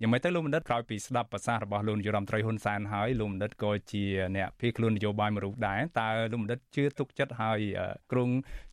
[0.00, 4.04] យ៉ាងម៉េចទៅលោកបណ្ឌិតក្រោយពីស្ដាប់ប្រសាសន៍របស់លោកនាយរដ្ឋមន្ត្រីហ៊ុនសែនហើយលោកបណ្ឌិតក៏ជា
[4.36, 7.58] អ្នកភៀសខ្លួននយោបាយមួយរូបដែរតើលោកបណ្ឌិតជឿទុកចិត្តហើយ
[8.12, 8.28] ក្រុង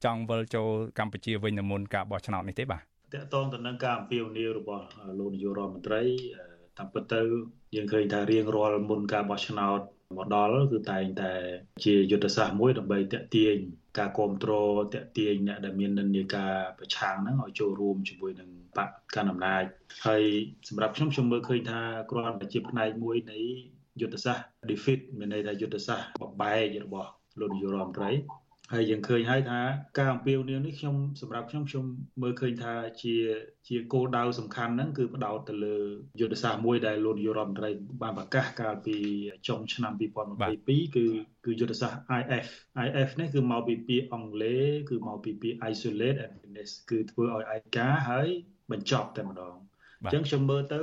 [0.06, 0.70] ចង់វិលចូល
[1.00, 2.82] កម្ពុជាវិញនៅមុនការបោះឆ្នោតនេះទេបាទ
[3.14, 4.86] តកតងទៅនឹងការអំពាវនាវរបស់
[5.20, 6.02] លោកនាយករដ្ឋមន្ត្រី
[6.78, 7.22] តាមពិតទៅ
[7.76, 9.80] យើងឃើញថារៀងរាល់មុនការបោះឆ្នោត
[10.16, 11.32] មកដល់គឺតែងតែ
[11.84, 13.56] ជាយុទ្ធសាស្ត្រមួយដើម្បីតេទៀង
[13.98, 19.64] ការគ្រប់គ្រងតេទៀងអ្នកដែលមាននិន្នាការប្រឆាំងហ្នឹងឲ្យចូលរួមជាមួយនឹងបកកណ្ដាលអំណាច
[20.06, 20.24] ហើយ
[20.68, 21.80] សម្រាប់ខ្ញុំខ្ញុំមើលឃើញថា
[22.12, 23.38] គ្រាន់តែជាផ្នែកមួយនៃ
[24.02, 28.12] យុទ្ធសាស្ត្រ defeat មានន័យថាយុទ្ធសាស្ត្របបែករបស់លោកនាយករដ្ឋមន្ត្រី
[28.74, 29.60] ហើយយើងឃើញហើយថា
[29.98, 31.86] ការអំពាវនាវនេះខ្ញុំសម្រាប់ខ្ញុំខ្ញុំ
[32.22, 33.16] មើលឃើញថាជា
[33.68, 35.78] ជាគោលដៅសំខាន់ហ្នឹងគឺផ្ដោតទៅលើ
[36.20, 37.70] យុទ្ធសាស្ត្រមួយដែលលោកនាយករដ្ឋមន្ត្រី
[38.02, 38.98] បានប្រកាសកាលពី
[39.48, 39.94] ចុងឆ្នាំ
[40.40, 41.06] 2022គឺ
[41.46, 42.48] គឺយុទ្ធសាស្ត្រ IF
[42.86, 48.28] IF នេះគឺមកពីពាក្យអង់គ្លេសគឺមកពីពាក្យ isolate and fitness គឺធ្វើឲ្យឯកាហើយ
[48.72, 49.56] បញ្ចប់តែម្ដង
[50.08, 50.82] អញ្ចឹងខ្ញុំមើលទៅ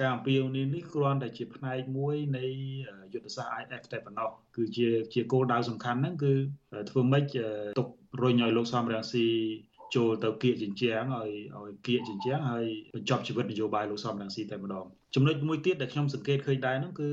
[0.00, 2.44] ការអំពាវនាវនេះគ្រាន់តែជាផ្នែកមួយនៃ
[3.12, 6.32] យុទ្ធសាស្ត្រ IF តែប៉ុណ្ណោះគឺជាជាគោលដៅសំខាន់ហ្នឹងគឺ
[6.90, 7.24] ធ្វើម៉េច
[7.78, 7.88] ទុក
[8.22, 9.26] រុញឲ្យលោកសំរងស៊ី
[9.94, 17.08] ចូលទៅគៀកជញ្ជាំងឲ្យឲ្យគៀកជញ្ជាំងហើយបញ្ចប់ជីវិតនយោបាយលោកសំរងស៊ីតែម្ដងចំណុចមួយទៀតដែលខ្ញុំសង្កេតឃើញដែរហ្នឹងគឺ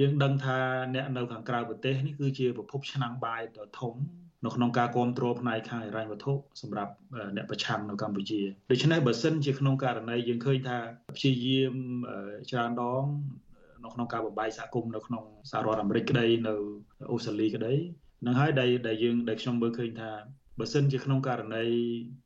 [0.00, 0.58] យើងដឹងថា
[0.94, 3.94] អ្នកនៅខាងក្រៅប្រទេសនេះគឺជាប្រភពឆ្នាំងបាយដ៏ធំ
[4.44, 6.32] នៅក្នុងការគ្រប់គ្រងផ្នែកខាងហិរញ្ញវត្ថុ
[6.62, 6.92] សម្រាប់
[7.36, 10.78] អ្នកប្រឆាំងនៅកម្ពុជាដូច្នេះបើសិនជាក្នុងករណីយើងឃើញថា
[11.16, 11.74] ព្យាយាម
[12.50, 13.04] ច្រើនដង
[13.84, 16.54] នៅក្នុងការបំបីសហគមន៍នៅក្នុងសហរដ្ឋអាមេរិកក្តីនៅ
[17.12, 17.74] អូស្ត្រាលីក្តី
[18.26, 20.10] នឹងហើយដែលដែលយើងដែលខ្ញុំមើលឃើញថា
[20.58, 21.64] បើសិនជាក្នុងករណី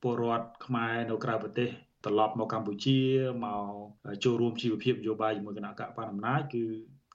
[0.03, 1.69] ពលរដ្ឋខ្មែរនៅក្រៅប្រទេស
[2.05, 2.99] ត្រឡប់មកកម្ពុជា
[3.45, 6.65] មកចូលរួមជីវភាពនយោបាយជាមួយគណៈកណ្ដាលអំណាចគឺ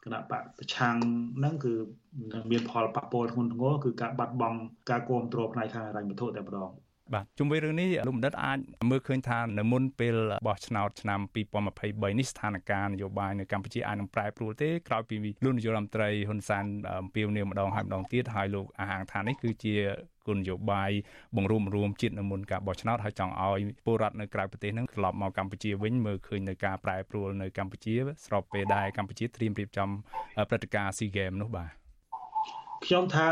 [0.08, 0.96] គណៈបកប្រឆាំង
[1.38, 1.74] ហ្នឹងគឺ
[2.34, 6.70] នឹងមានផលប៉ះពាល់ធ្ងន់ធ្ងរគឺការបាត់បង់ការគ្រប់គ្រងផ្នែកខាងហិរញ្ញវត្ថុតែម្ដង
[7.14, 8.58] បាទជុំវិញរឿងនេះលោកបណ្ឌិតអាច
[8.90, 10.16] មើលឃើញថានៅមុនពេល
[10.48, 11.20] បោះឆ្នោតឆ្នាំ
[11.66, 16.66] 2023នេះស្ថានភាពនយោបាយនៅកម្ពុជាអាចនឹងប្រែប្រួលទេក្រោយពីលោកនាយករដ្ឋមន្ត្រីហ៊ុនសែន
[17.02, 19.76] អំពាវនាវម្ដងហើយម្ដងទៀតហើយលោកអាហាងថានេះគឺជា
[20.28, 20.92] គោលនយោបាយ
[21.36, 27.96] បង្រួមរួមជាតិនៅមុនការបោះឆ្នោតហើយចង់ឲ្យពលរដ្ឋនៅក្រៅប្រទេសនឹងត្រឡប់មកកម្ពុជាវិញមើលឃើញនៅការប្រែប្រួលនៅកម្ពុជា
[28.26, 29.90] ស្របពេលដែលកម្ពុជាត្រៀមរៀបចំ
[30.50, 31.87] ព្រឹត្តិការណ៍ SEA Games នោះបាទ
[32.86, 33.30] ខ្ញុំថា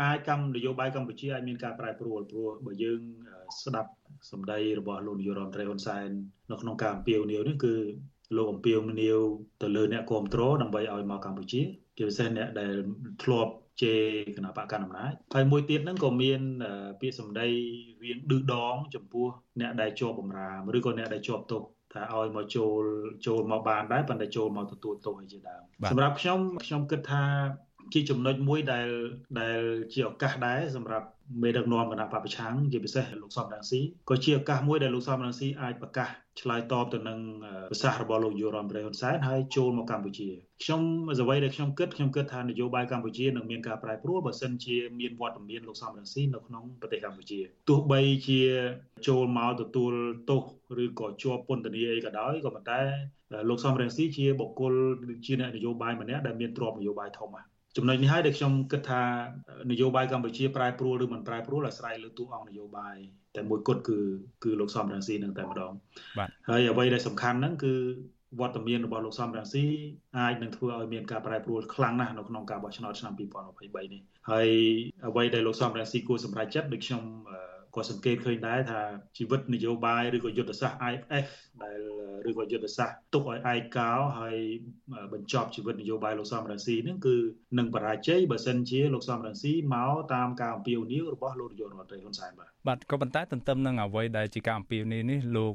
[0.00, 3.00] អាចកម្មនយោបាយកម្ពុជាអាចមានការប្រែប្រួលព្រោះបើយើង
[3.64, 3.90] ស្ដាប់
[4.30, 6.08] សម្ដីរបស់លោកនាយករដ្ឋមន្ត្រីហ៊ុនសែន
[6.50, 7.74] នៅក្នុងការអំពាវនាវនេះគឺ
[8.36, 9.20] លោកអំពាវនាវ
[9.62, 11.60] ទៅលើអ្នកគ្រប់គ្រងដើម្បីឲ្យមកកម្ពុជា
[11.96, 12.74] ជាពិសេសអ្នកដែល
[13.22, 13.52] ធ្លាប់
[13.82, 14.02] ជេរ
[14.36, 16.40] គណៈបកកណ្ដាលអំណាចហើយមួយទៀតហ្នឹងក៏មាន
[17.00, 17.46] ពាក្យសម្ដី
[18.04, 19.26] រៀងឌឺដង ចំពោះ
[19.60, 21.62] អ្នកដែលជាប់បំរាមឬក៏អ្នកដែលជាប់ទោស
[21.92, 22.82] ថាឲ្យមកចូល
[23.26, 27.22] ចូលមកបានដែរប៉ុន្តែចូលមកទទួលទោសឲ្យជាដើមសម្រាប់ខ្ញុំខ្ញុំគិតថា
[27.94, 28.88] ជាចំណុចមួយដែល
[29.40, 29.60] ដែល
[29.92, 31.06] ជាឱកាសដែរសម្រាប់
[31.42, 33.80] មេដឹកនាំគណៈបពប្រឆាំងជាពិសេសលោកសំរងស៊ី
[34.10, 36.08] ក៏ជាឱកាសមួយដែលលោកសំរងស៊ីអាចប្រកាស
[36.40, 37.18] ឆ្លើយតបទៅនឹង
[37.70, 40.28] ប្រសាសន៍របស់លោកយុរដ្ឋមន្ត្រីហ៊ុនសែនហើយចូលមកកម្ពុជា
[40.64, 40.80] ខ្ញុំ
[41.10, 48.40] អ្វីដែលខ្ញុំគិតខ្ញុំគិតថានយោបាយកម្ពុជានឹងមានការប្រែប្រួលបើសិនជាមានវត្តមានលោកសំរងស៊ីនៅក្នុងប្រទេសកម្ពុជាទោះបីជា
[49.08, 49.92] ចូលមកទទួល
[50.30, 50.42] ទោស
[50.82, 52.80] ឬក៏ជាប់ពន្ធនាគារអីក៏ដោយក៏ប៉ុន្តែ
[53.48, 54.74] លោកសំរងស៊ីជាបុគ្គល
[55.26, 59.02] ជាអ្នកនយោបាយម្នាក់ដែលមានទ្រព្យនយោបាយធំណាស់ ចំណុចនេះហើយដែលខ្ញុំគិតថា
[59.70, 62.96] នយោបាយកម្ពុជាប្រែប្រួលឬមិនប្រែប្រួលអាស្រ័យលើទូអង្គនយោបាយ
[63.36, 63.98] តែមួយគត់គឺ
[64.44, 65.72] គឺលោកសំរងស៊ីនឹងតែម្ដង
[66.18, 67.74] បាទហើយអ្វីដែលសំខាន់ហ្នឹងគឺ
[68.40, 69.64] វត្តមានរបស់លោកសំរងស៊ី
[70.18, 73.20] អាចនឹងធ្វើឲ្យមានការប្រែប្រួលខ្លាំងណាស់នៅក្នុងការបោះឆ្នោតឆ្នាំ2023
[73.92, 74.00] នេះ
[74.30, 74.48] ហើយ
[75.08, 77.02] អ្វីដែលលោកសំរងស៊ីគួរសម្រេចចិត្តដូចខ្ញុំ
[77.76, 78.80] ក៏សង្កេតឃើញដែរថា
[79.16, 81.28] ជីវិតនយោបាយឬក៏យុទ្ធសាស្ត្រ IF
[81.62, 81.78] ដែល
[82.28, 84.36] ឬក៏យុទ្ធសាស្ត្រទុកឲ្យឯកោហើយ
[85.12, 87.16] បញ្ចប់ជីវិតនយោបាយលោកសំរងស៊ីនឹងគឺ
[87.58, 95.54] នឹងបរាជ័យបើសិនជាលោកសំរងស៊ីមកតាមការអំពាវនាវរបស់លោកនាយករដ្ឋមន្ត្រីហ៊ុនសែនបាទបាទក៏ប៉ុន្តែទន្ទឹមនឹងអ្វីដែលជាការអំពាវនាវនេះលោក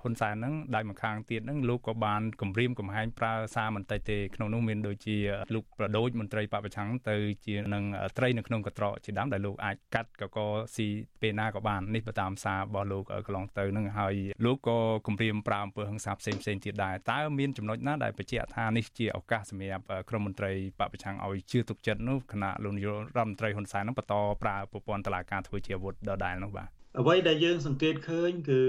[0.00, 5.16] ហ៊ុនសែនហ្នឹងដៃម្ខាងទៀតហ្នឹងលោកក៏បានគម្រាមកំហែងប្រើសារមន្ត្រីទេក្នុងនោះមានដូចជា
[5.54, 7.84] លោកប្រដូចមន្ត្រីបពប្រឆាំងទៅជានឹង
[8.18, 10.38] ត្រីនៅក្នុងកត្រកជាដើមដែលលោកអាចកាត់កក
[10.76, 10.88] ស៊ី
[11.22, 28.60] ពេលណាក៏បាននេះបើតាមសាររបស់លោកកន្លងទៅហ្នឹងហើយលោកក៏គម្រាមប្រើអំពើហិង្សាផ្សេងផ្សេងទៀតដែរតើមានចំណុចណាដែលបញ្ជាក់ថានេះជាឱកាសសម្រាប់ក្រុមមន្ត្រីបពប្រឆាំងឲ្យជឿទុកចិត្តនោះគណៈលោកនាយករដ្ឋមន្ត្រីហ៊ុនសែននឹងបន្តប្រើប្រព័ន្ធតឡាការធ្វើជាអាវុធដដែលនោះបាទ អ្វីដែលយើងសង្កេតឃើញគឺ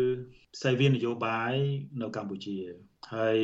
[0.56, 1.54] ផ្សេងវានយោបាយ
[2.02, 2.58] នៅកម្ពុជា
[3.14, 3.38] ហើយ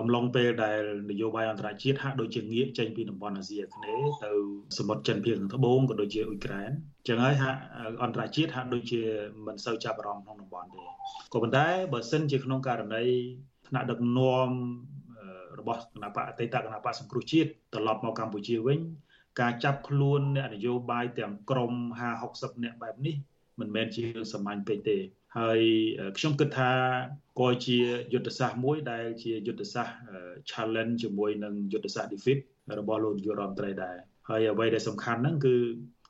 [0.00, 4.32] អំឡុងពេលដែលនយោបាយអន្តរជាតិហាក់ដូចជាងាកចេញពីតំបន់អាស៊ីអាគ្នេយ៍ទៅ
[4.78, 6.70] សមុទ្រចិនភាគខាងត្បូងក៏ដូចជាអ៊ុយក្រែន
[7.08, 7.60] ចឹងហើយហាក់
[8.04, 9.00] អន្តរជាតិហាក់ដូចជា
[9.46, 10.82] មិនសូវចាប់អារម្មណ៍ក្នុងតំបន់ទេ
[11.32, 13.04] ក៏ប៉ុន្តែបើសិនជាក្នុងករណី
[13.68, 14.50] ថ្នាក់ដឹកនាំ
[15.58, 18.80] របស់គណៈបកអតីតគណៈបកសង្គ្រោះជាតិត្រឡប់មកកម្ពុជាវិញ
[19.40, 23.16] ការចាប់ខ្លួនអ្នកនយោបាយទាំងក្រម50 60នាក់បែបនេះ
[23.60, 24.98] មិនមែនជារឿងសាមញ្ញពេកទេ
[25.38, 25.60] ហើយ
[26.18, 26.70] ខ្ញុំគិតថា
[27.40, 27.78] ក៏ជា
[28.12, 29.96] យុទ្ធសាស្ត្រមួយដែលជាយុទ្ធសាស្ត្រ
[30.50, 32.38] challenge ជាមួយនឹងយុទ្ធសាស្ត្រ defeat
[32.78, 33.96] របស់លោកនាយករដ្ឋមន្ត្រីដែរ
[34.28, 35.56] ហើយអ្វីដែលសំខាន់ហ្នឹងគឺ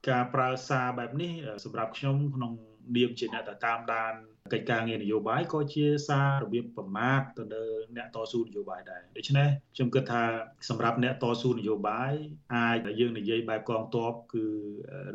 [0.08, 1.32] ការប្រើសារបែបនេះ
[1.64, 2.52] សម្រាប់ខ្ញុំក្នុង
[2.96, 4.14] នាមជាអ្នកតាមដាន
[4.52, 7.64] កិច្ចការងារនយោបាយក៏ជាសាររបៀបប្រមាថទៅលើ
[7.96, 10.22] អ្នកតស៊ូនយោបាយដែរដូច្នេះខ្ញុំគិតថា
[10.68, 12.12] សម្រាប់អ្នកតស៊ូនយោបាយ
[12.54, 14.46] អាចយើងនិយាយបែបកងទ័ពគឺ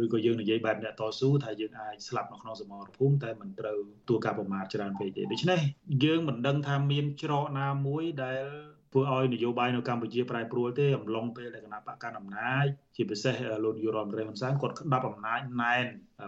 [0.03, 5.59] ឬក៏យើងនិយាយបែបអ្នកតស៊ូថាយើងអាចស្លាប់នៅក្នុងសមរភូមិតែមិនត្រូវទួការប្រមាថច្រើនពេកទេដូច្នេះ
[6.03, 8.45] យើងមិនដឹងថាមានច្រកណាមួយដែល
[8.93, 12.67] ធ្វើឲ្យនយោបាយនៅកម្ពុជាប្រែប្រួលទេអំឡុងពេលដែលគណៈបកកណ្ដាលអំណាច
[12.99, 13.33] ជាពិសេស
[13.63, 15.85] លោកនាយរដ្ឋមន្ត្រីហ៊ុនសែនគាត់ក្តាប់អំណាចណែន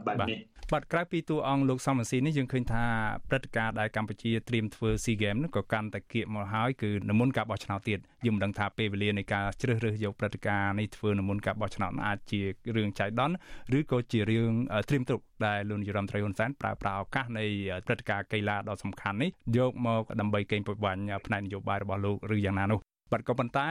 [0.08, 0.40] បែបនេះ
[0.74, 2.84] បាទក្រៅពីតួអង្គលោកសំរងស៊ីនេះយើងឃើញថា
[3.30, 12.42] ព្រឹត្តិការណ៍ដែលកម្ពុជាត្រៀមធ្វើ SEA Games នោះក៏កាន់តែគៀកមកហើយគឺនិមន្តការបោះឆ្នោតទៀតយើងមិនដឹងថាពេលវេលានៃការជ្រើសរើសយកព្រឹត្តិការណ៍នេះធ្វើនិមន្តការបោះឆ្នោតអាចជា
[12.76, 13.36] រឿងចៃដន្យ
[13.78, 14.52] ឬក៏ជារឿង
[14.90, 17.46] ត្រៀមទុកដែលលោកនាយរដ្ឋមន្ត្រីហ៊ុនសែនប្រើប្រាស់ឱកាសនៃ
[17.88, 22.82] ព្រឹត្តិការណ៍កីឡាដ៏សំខាន់នេះយកមកដើម្បីកេងប្រវ័ញ្ចផ្នែកនយោបាយរបស់លោកឬយ៉ាងណានោះ
[23.12, 23.70] បាទក៏ប៉ុន្តែ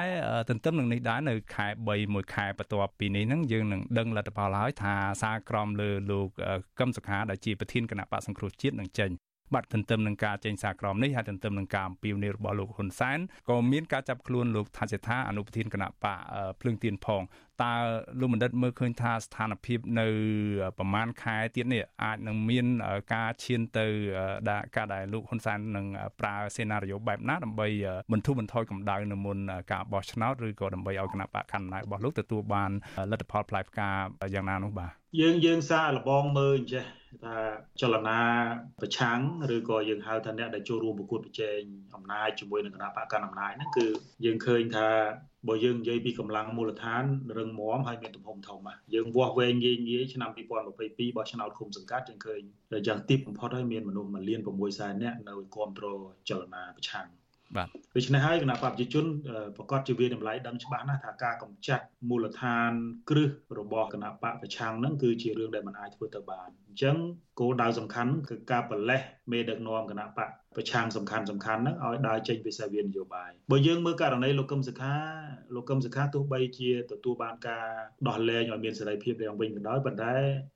[0.49, 6.29] ទន្ទឹមនឹងនេះដែរនៅខែ3មួយខែបន្ទាប់ពីនេះហ្នឹងយើងនឹងដឹងលទ្ធផលហើយថាសារក្រមលើលោក
[6.79, 9.11] កឹមសុខាដែលជាប្រធានគណៈបកសង្គ្រោះជាតិនឹងចេញ
[9.55, 16.19] បាទទន្ទឹមនឹងការចេញសារក្រមនេះហើយទន្ទឹមនឹងការអំពាវនាវរបស់លោកហ៊ុនសែនក៏មានការចាប់ខ្លួនលោកថាសេថាអនុប្រធានគណៈបក
[16.61, 17.23] ភ្លើងទៀនផង
[17.63, 17.75] តើ
[18.21, 20.07] លោកបណ្ឌិតមើលឃើញថាស្ថានភាពនៅ
[20.79, 22.67] ប្រហែលខែទៀតនេះអាចនឹងមាន
[23.15, 23.87] ការឈានទៅ
[24.51, 25.87] ដាក់ការដែលលោកហ៊ុនសែននឹង
[26.21, 27.69] ប្រើសេណារីយ៉ូបែបណាដើម្បី
[28.13, 29.39] បន្ធូរបន្ថយកម្ដៅនៅមុន
[29.73, 32.71] ការបោះឆ្នោតឬក៏ដើម្បីឲ្យគណៈបកកណ្ដាលរបស់លោកទទួលបាន
[33.11, 33.89] លទ្ធផលផ្លែផ្កា
[34.35, 36.85] យ៉ាងណានោះបាទយើងយើងសារលបងមើលអញ្ចេះ
[37.25, 37.37] ថា
[37.81, 38.21] ចលនា
[38.81, 39.21] ប្រឆាំង
[39.55, 41.61] ឬក៏យើងហៅថាអ្នកដែលចូលរួមប្រកួតប្រជែង
[41.95, 43.87] អំណាចជាមួយនឹងគណៈបកកណ្ដាលអំណាចហ្នឹងគឺ
[44.25, 44.89] យើងឃើញថា
[45.49, 47.05] បើយើងនិយាយពីកម្លាំងមូលដ្ឋាន
[47.39, 48.61] រឹងមាំហើយមានទំហំធំ
[48.95, 52.41] យើងវាស់វែងងាយងាយឆ្នាំ2022បោះឆ្នោតឃុំសង្កាត់យើងឃើញ
[52.87, 57.20] យ៉ាងទីបំផុតហើយមានមនុស្ស1លាន6សែននាក់នៅគ្រប់គ្រងចលនាប្រឆាំង
[57.57, 59.05] បាទដូច្នេះហើយគណៈបព្វជិជន
[59.57, 62.73] ប្រកាសជាវាតម្លៃដឹងច្បាស់ណាស់ថាការកម្ចាត់មូលដ្ឋាន
[63.11, 66.97] គ្រឹះរបស់គណៈបកប្រឆាំងហ្នឹងគឺជារឿងដែលមិនអាចធ្វើទៅបានអញ្ចឹង
[67.41, 74.95] គោលដៅសំខាន់គឺការបលេះមេដឹកនាំគណៈបក ប្រឆាំងសំខាន់សំខាន់ហ្នឹងឲ្យដើរចេញពីសាវិននយោបាយបើយើងមើលករណីលោកកឹមសុខា
[75.55, 77.67] លោកកឹមសុខាទោះបីជាទទួលបានការ
[78.09, 80.15] ដោះលែងឲ្យមានសេរីភាពយ៉ាងវិញក៏ដោយប៉ុន្តែ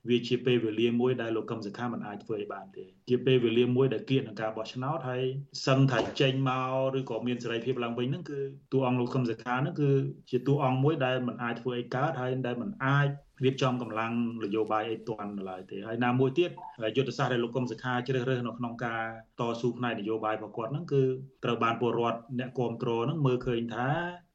[0.09, 5.25] វាជាពេលវេលាមួយដែលលោកកឹមសុខាមិនអាចធ្វើឲ្យបានទេជាពេលវេលាមួយដែលគៀកនឹងការបោះឆ្នោតហើយ
[5.67, 8.41] សឹងថាចេញមកឬក៏មានសេរីភាពឡើងវិញហ្នឹងគឺ
[8.73, 9.91] តួអង្គលោកកឹមសុខាហ្នឹងគឺ
[10.31, 13.09] ជាតួអង្គមួយដែលមិនអាចធ្វើឲ្យកើតហើយដែលមិនអាច
[13.43, 14.13] រៀបចំកម្លាំង
[14.45, 16.51] នយោបាយអីទាន់នៅឡើយទេហើយណាមួយទៀត
[16.97, 19.03] យុទ្ធសាស្ត្រដែលលោកកុំសខាជ្រើសរើសនៅក្នុងការ
[19.41, 21.03] តស៊ូផ្នែកនយោបាយរបស់គាត់ហ្នឹងគឺ
[21.45, 23.89] ត្រូវបានពលរដ្ឋអ្នកគ្រប់គ្រងហ្នឹងមើលឃើញថា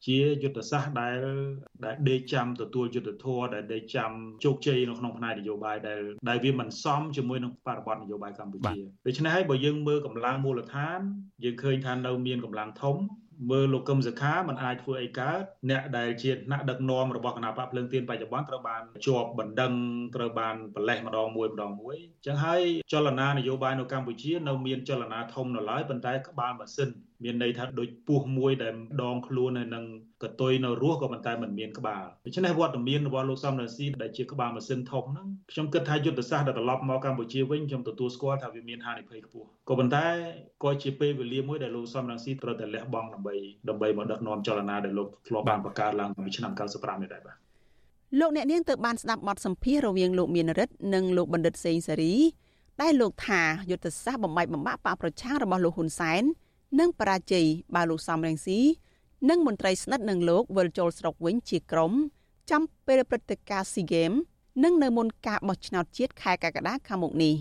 [0.08, 1.20] ជាយុទ្ធសាស្ត្រដែល
[1.86, 4.12] ដែលដេកចាំទទួលយុទ្ធធរដែលដេកចាំ
[4.44, 8.76] ជោគជ័យនៅក្នុងផ្នែកនយោបាយដែលដែលវាមិនសមជាមួយនឹងបរិបទនយោបាយកម្ពុជា
[9.06, 11.00] ដូច្នេះហើយបើយើងមើលកម្លាំងមូលដ្ឋាន
[11.44, 12.98] យើងឃើញថានៅមានកម្លាំងធំ
[13.50, 19.74] មើលលោកកឹមសុខាមិនអាចធ្វើអីកើតអ្នកដែលជាថ្នាក់ដឹកនាំរបស់គណៈបកភ្លើងទៀនបច្ចុប្បន្នត្រូវបានជាប់បណ្ដឹង
[20.16, 22.62] ត្រូវបានប្រលេះម្ដងមួយម្ដងមួយអញ្ចឹងហើយ
[22.92, 26.90] ចលនានយោបាយនៅកម្ពុជានៅមានចលនាធំនៅឡើយប៉ុន្តែក្បាលម៉ាស៊ីន
[27.24, 29.86] មានន័យថាដូចពស់មួយដែលដងខ្លួននៅនឹង
[30.24, 40.06] កតុយនៅរស់ក៏ប៉ុន្តែមិនមានក្បាលដូច្នេះវត្តមានរបស់លោកសំរងស៊ីដែលជាក្បាលម៉ាស៊ីនធំហ្នឹងខ្ញុំគិតថាយុទ្ធសាស្ត្រដែលត្រឡប់មកកម្ពុជាវិញខ្ញុំទទួលស្គាល់ថាវាមានហានិភ័យខ្ពស់ក៏ប៉ុន្តែ
[40.64, 43.36] ក៏ជាពេលវេលាមួយដែលលោកសំរងស៊ីត្រូវតែលះបង់ដើម្បី
[43.70, 47.38] ដើម្បីមកដឹកនាំចលនាដែលលោកធ្លាប់បានបង្កើតឡើងពីឆ្នាំ95នេះដែរបាទ
[48.20, 52.14] លោកអ្នកនាងទៅបានស្ដាប់បទសម្ភាសន៍រវាងលោកមានរិទ្ធនិងលោកបណ្ឌិតសេងសេរី
[52.82, 53.42] ដែលលោកថា
[53.72, 56.24] យុទ្ធសាស្ត្របំបែកបំបាក់បកប្រឆាំងរបស់លោកហ៊ុនសែន
[56.80, 57.46] និងបរាជ័យ
[57.76, 58.60] បើលោកសំរងស៊ី
[59.30, 61.94] និងមន្ត្រីស្និទ្ធនឹងលោកវិលចូលស្រុកវិញជាក្រុម
[62.52, 64.12] ចំពេលព្រឹត្តិការណ៍ស៊ីហ្គេម
[64.64, 67.36] និងនៅមុនការបោះឆ្នោតជាតិខែកក្កដាខាងមុខនេះ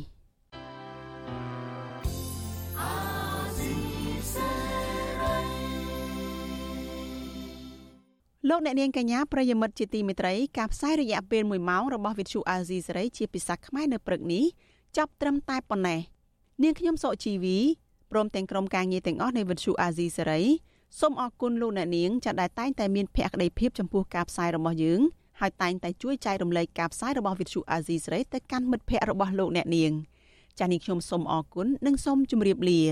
[8.49, 14.45] លោកអ្នកនាងកញ្ញាប្រិយមិត្តជាទីមេត្រីការផ្សាយរយៈពេល1ម៉ោងរបស់វិទ្យុអាស៊ីសេរីជាភាសាខ្មែរនៅព្រឹកនេះ
[14.97, 16.01] ចាប់ត្រឹមតែប៉ុណ្ណេះ
[16.63, 17.59] នាងខ្ញុំសុជីវី
[18.13, 20.43] ព្រមទាំងក្រុមការងារទាំងអស់នៃវិទ្យុអាស៊ីសេរី
[21.01, 25.01] សូមអរគុណលោកអ្នកនាងចាដែលតែងតែមានភក្ដីភាពចំពោះការផ្សាយរបស់យើង
[25.41, 29.93] ហើយតែងតែជួយចែករំលែកការផ្សាយរបស់វិទ្យុអាស៊ីសេរីទៅកាន់មិត្តភ័ក្តិរបស់លោកអ្នកនាង
[30.59, 32.83] ចា៎នេះខ្ញុំសូមអរគុណនិងសូមជម្រាបលា